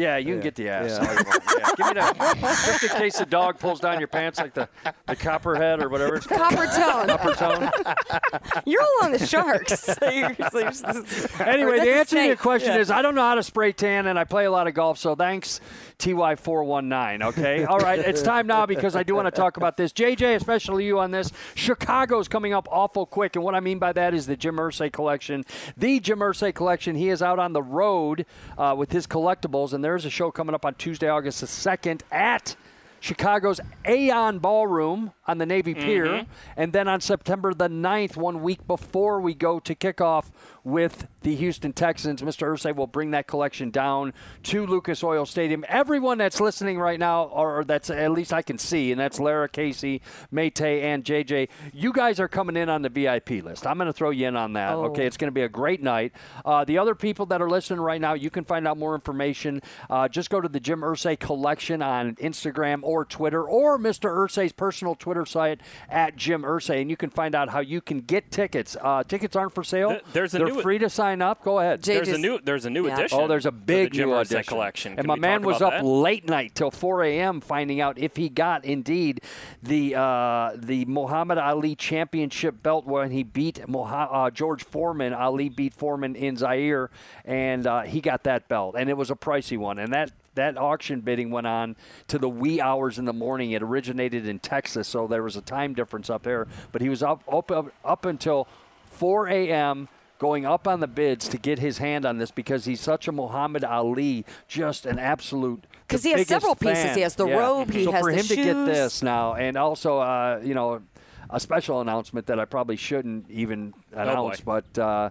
[0.00, 0.90] Yeah, you can get the ass.
[0.90, 1.08] Yeah.
[1.08, 1.42] all you want.
[1.58, 2.36] Yeah, Give me that.
[2.80, 4.68] Just in case the dog pulls down your pants like the,
[5.06, 6.40] the copperhead or whatever it's called.
[6.40, 7.08] Copper tone.
[7.08, 8.62] Copper tone.
[8.66, 9.88] You're all on the sharks.
[10.00, 12.38] So you're- so you're- Anyway, That's the a answer to your snake.
[12.38, 12.80] question Yeah.
[12.80, 14.98] is I don't know how to spray tan, and I play a lot of golf,
[14.98, 15.60] so thanks,
[15.98, 17.22] TY419.
[17.22, 17.64] Okay?
[17.64, 19.92] All right, it's time now because I do want to talk about this.
[19.92, 21.32] JJ, especially you on this.
[21.54, 24.92] Chicago's coming up awful quick, and what I mean by that is the Jim Irsay
[24.92, 25.44] collection.
[25.76, 28.26] The Jim Irsay collection, he is out on the road
[28.56, 32.02] uh, with his collectibles, and there's a show coming up on Tuesday, August the 2nd
[32.12, 32.54] at.
[33.00, 36.06] Chicago's Aon Ballroom on the Navy Pier.
[36.06, 36.30] Mm-hmm.
[36.56, 40.26] And then on September the 9th, one week before we go to kickoff
[40.64, 42.48] with the Houston Texans, Mr.
[42.48, 44.12] Irsay will bring that collection down
[44.44, 45.64] to Lucas Oil Stadium.
[45.68, 49.48] Everyone that's listening right now, or that's at least I can see, and that's Larra,
[49.48, 50.00] Casey,
[50.32, 53.66] Mayte, and JJ, you guys are coming in on the VIP list.
[53.66, 54.74] I'm going to throw you in on that.
[54.74, 54.84] Oh.
[54.86, 56.12] Okay, it's going to be a great night.
[56.44, 59.62] Uh, the other people that are listening right now, you can find out more information.
[59.88, 64.10] Uh, just go to the Jim Irsay collection on Instagram or Twitter, or Mr.
[64.10, 68.00] Irsay's personal Twitter site at Jim Irsay, and you can find out how you can
[68.00, 68.76] get tickets.
[68.80, 69.90] Uh, tickets aren't for sale.
[69.90, 71.42] Th- there's a They're new- free to sign up.
[71.42, 71.82] Go ahead.
[71.82, 72.94] Jay There's a new there's a new Yeah.
[72.94, 73.18] edition.
[73.20, 74.42] Oh, there's a to the big Jim new edition.
[74.44, 74.92] collection.
[74.92, 75.84] And Can my we man talk was up that?
[75.84, 77.40] late night till 4 a.m.
[77.40, 79.22] finding out if he got indeed
[79.62, 85.12] the uh, the Muhammad Ali championship belt when he beat Moha- uh, George Foreman.
[85.12, 86.90] Ali beat Foreman in Zaire,
[87.24, 89.78] and uh, he got that belt, and it was a pricey one.
[89.78, 91.74] And that that auction bidding went on
[92.06, 93.50] to the wee hours in the morning.
[93.50, 96.46] It originated in Texas, so there was a time difference up there.
[96.72, 98.46] But he was up up up, up until
[98.92, 99.88] 4 a.m.
[100.20, 103.12] Going up on the bids to get his hand on this because he's such a
[103.12, 105.64] Muhammad Ali, just an absolute.
[105.88, 106.84] Because he has biggest several pieces.
[106.84, 106.96] fan.
[106.96, 107.38] He has the Yeah.
[107.38, 110.52] robe, he so has for the him to get this now, and also, uh, you
[110.52, 110.82] know,
[111.30, 115.08] a special announcement that I probably shouldn't even announce, but uh,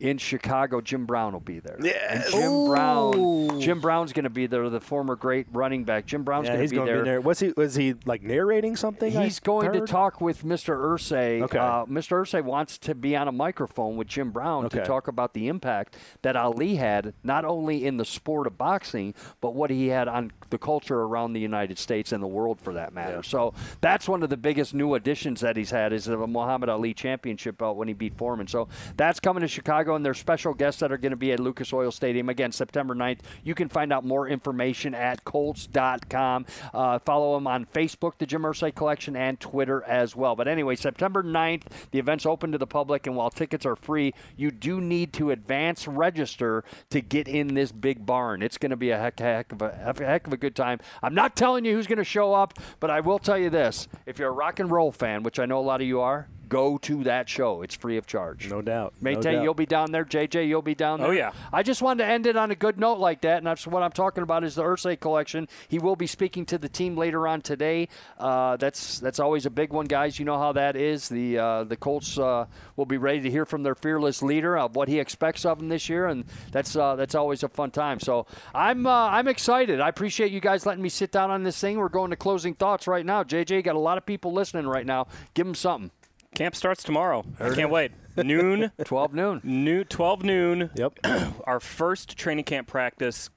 [0.00, 1.76] in Chicago, Jim Brown will be there.
[1.82, 3.60] Yeah, Jim Brown.
[3.60, 4.68] Jim Brown's going to be there.
[4.68, 6.06] The former great running back.
[6.06, 7.20] Jim Brown's Yeah, going to be there.
[7.20, 7.52] Was he?
[7.56, 9.16] Was he like narrating something?
[9.16, 10.76] I He's going to talk with Mr.
[10.76, 11.42] Irsay.
[11.42, 11.58] Okay.
[11.58, 12.20] Uh, Mr.
[12.22, 15.96] Irsay wants to be on a microphone with Jim Brown to talk about the impact
[16.22, 20.32] that Ali had, not only in the sport of boxing, but what he had on
[20.50, 23.22] the culture around the United States and the world for that matter.
[23.22, 26.94] So that's one of the biggest new additions that he's had is the Muhammad Ali
[26.94, 28.46] championship belt when he beat Foreman.
[28.46, 31.40] So that's coming to Chicago, and there's special guests that are going to be at
[31.40, 33.20] Lucas Oil Stadium again September 9th.
[33.44, 36.46] You can find out more information at Colts.com.
[36.72, 40.36] Uh, follow them on Facebook, the Jim Irsay Collection, and Twitter as well.
[40.36, 44.14] But anyway, September 9th, the event's open to the public, and while tickets are free,
[44.36, 48.42] you do need to advance register to get in this big barn.
[48.42, 50.80] It's going to be a heck, heck, of a, heck of a good time.
[51.02, 53.88] I'm not telling you who's going to show up, but I will tell you this.
[54.06, 56.28] If you're a rock and roll fan, which I know a lot of you are,
[56.48, 57.62] go to that show.
[57.62, 58.48] It's free of charge.
[58.48, 58.94] No doubt.
[59.00, 60.04] Mate, no you'll be down there.
[60.04, 61.08] JJ, you'll be down there.
[61.08, 61.32] Oh, yeah.
[61.52, 63.82] I just wanted to end it on a good note like that, and that's what
[63.82, 65.48] I'm talking about is the Irsay collection.
[65.68, 67.88] He will be speaking to the team later on today.
[68.18, 70.18] Uh, that's that's always a big one, guys.
[70.18, 71.08] You know how that is.
[71.08, 72.46] The uh, the Colts uh,
[72.76, 75.68] will be ready to hear from their fearless leader of what he expects of them
[75.68, 78.00] this year, and that's uh, that's always a fun time.
[78.00, 79.80] So I'm uh, I'm excited.
[79.80, 81.78] I appreciate you guys letting me sit down on this thing.
[81.78, 83.22] We're going to closing thoughts right now.
[83.22, 85.06] JJ got a lot of people listening right now.
[85.34, 85.90] Give them something.
[86.34, 87.24] Camp starts tomorrow.
[87.40, 87.92] I can't wait.
[88.16, 89.40] Noon, 12 noon.
[89.44, 90.70] new 12 noon.
[90.74, 90.98] Yep.
[91.44, 93.30] Our first training camp practice.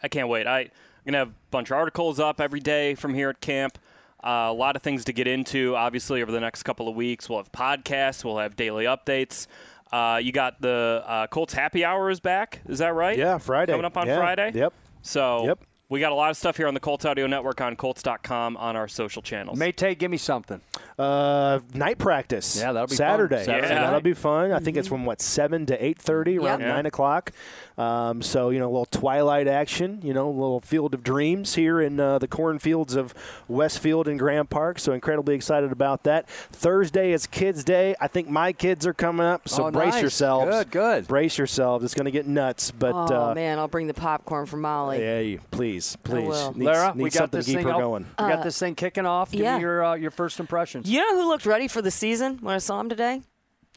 [0.00, 0.46] I can't wait.
[0.46, 0.68] I, I'm
[1.04, 3.78] gonna have a bunch of articles up every day from here at camp.
[4.24, 5.74] Uh, a lot of things to get into.
[5.74, 8.24] Obviously, over the next couple of weeks, we'll have podcasts.
[8.24, 9.48] We'll have daily updates.
[9.90, 12.60] Uh, you got the uh, Colts Happy Hour is back.
[12.68, 13.18] Is that right?
[13.18, 13.72] Yeah, Friday.
[13.72, 14.16] Coming up on Yeah.
[14.18, 14.52] Friday.
[14.54, 14.72] Yep.
[15.02, 15.58] So Yep.
[15.92, 18.76] We got a lot of stuff here on the Colts Audio Network on Colts.com on
[18.76, 19.58] our social channels.
[19.58, 20.62] Mate, give me something.
[20.98, 22.56] Uh, night practice.
[22.56, 22.96] Yeah, that'll be fun.
[22.96, 23.44] Saturday.
[23.44, 24.52] Saturday So that'll be fun.
[24.52, 26.68] I think it's from what seven to eight thirty, around Yep.
[26.68, 27.32] nine o'clock.
[27.78, 30.00] Um, so you know, a little twilight action.
[30.02, 33.14] You know, a little field of dreams here in uh, the cornfields of
[33.48, 34.78] Westfield and Grand Park.
[34.78, 36.28] So incredibly excited about that.
[36.28, 37.94] Thursday is Kids Day.
[38.00, 39.48] I think my kids are coming up.
[39.48, 40.02] So Oh, brace nice.
[40.02, 40.50] yourselves.
[40.50, 41.08] Good, good.
[41.08, 41.84] Brace yourselves.
[41.84, 42.70] It's going to get nuts.
[42.70, 45.00] But Oh uh, man, I'll bring the popcorn for Molly.
[45.00, 45.96] yeah, please.
[45.96, 46.46] please, please.
[46.56, 47.78] Needs, Larra, needs we got something this thing her up.
[47.80, 48.02] going.
[48.18, 49.32] We got this thing kicking off.
[49.32, 49.56] Give yeah.
[49.56, 50.88] me your uh, your first impressions.
[50.88, 53.22] You know who looked ready for the season when I saw him today?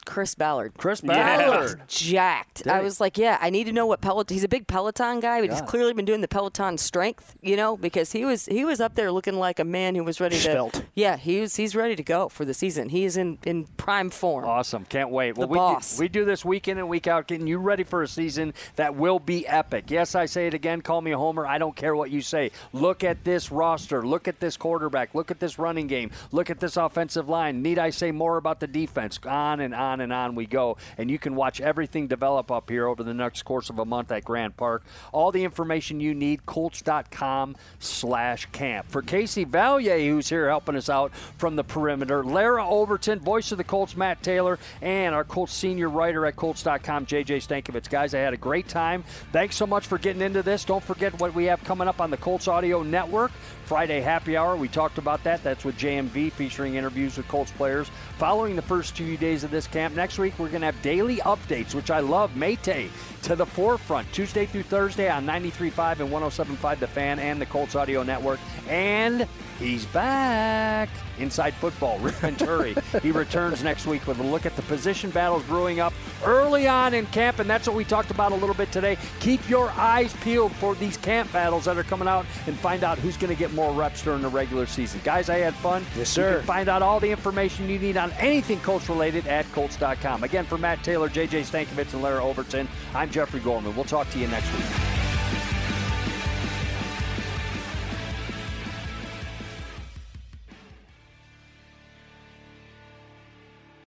[0.05, 0.73] Chris Ballard.
[0.77, 1.01] Chris.
[1.01, 1.81] Ballard.
[1.87, 2.67] jacked.
[2.67, 4.33] I was like, yeah, I need to know what Peloton.
[4.33, 5.59] He's a big Peloton guy, but Yeah.
[5.59, 8.95] he's clearly been doing the Peloton strength, you know, because he was he was up
[8.95, 10.69] there looking like a man who was ready to.
[10.93, 12.89] Yeah, he was he's ready to go for the season.
[12.89, 14.45] He is in in prime form.
[14.45, 14.85] Awesome.
[14.85, 15.37] Can't wait.
[15.37, 15.97] Well, The we, boss.
[15.97, 18.53] Do, we do this week in and week out, getting you ready for a season
[18.75, 19.89] that will be epic.
[19.89, 20.81] Yes, I say it again.
[20.81, 21.45] Call me a homer.
[21.45, 22.51] I don't care what you say.
[22.73, 24.05] Look at this roster.
[24.05, 25.13] Look at this quarterback.
[25.15, 26.11] Look at this running game.
[26.31, 27.61] Look at this offensive line.
[27.61, 29.19] Need I say more about the defense?
[29.25, 30.77] On and on and on we go.
[30.97, 34.11] And you can watch everything develop up here over the next course of a month
[34.11, 34.83] at Grand Park.
[35.11, 38.89] All the information you need, Colts.com slash camp.
[38.89, 43.57] For Casey Valier, who's here helping us out from the perimeter, Larra Overton, voice of
[43.57, 47.89] the Colts, Matt Taylor, and our Colts senior writer at Colts.com, JJ Stankevitz.
[47.89, 49.03] Guys, I had a great time.
[49.31, 50.65] Thanks so much for getting into this.
[50.65, 53.31] Don't forget what we have coming up on the Colts Audio Network.
[53.65, 55.43] Friday Happy Hour, we talked about that.
[55.43, 59.65] That's with JMV featuring interviews with Colts players following the first two days of this
[59.67, 59.95] camp.
[59.95, 62.35] Next week, we're going to have daily updates, which I love.
[62.35, 67.45] Mate to the forefront, Tuesday through Thursday on 93.5 and 107.5 The Fan and the
[67.45, 68.39] Colts Audio Network.
[68.67, 69.27] And
[69.59, 70.89] he's back.
[71.19, 72.75] Inside Football, Rick Venturi.
[73.01, 75.93] he returns next week with a look at the position battles brewing up
[76.23, 78.97] early on in camp, and that's what we talked about a little bit today.
[79.19, 82.97] Keep your eyes peeled for these camp battles that are coming out and find out
[82.99, 84.99] who's going to get more reps during the regular season.
[85.03, 85.83] Guys, I had fun.
[85.89, 86.37] Yes, You sir.
[86.37, 90.23] can find out all the information you need on anything Colts related at Colts.com.
[90.23, 93.75] Again, for Matt Taylor, JJ Stankevitz, and Larra Overton, I'm Jeffrey Gorman.
[93.75, 94.94] We'll talk to you next week.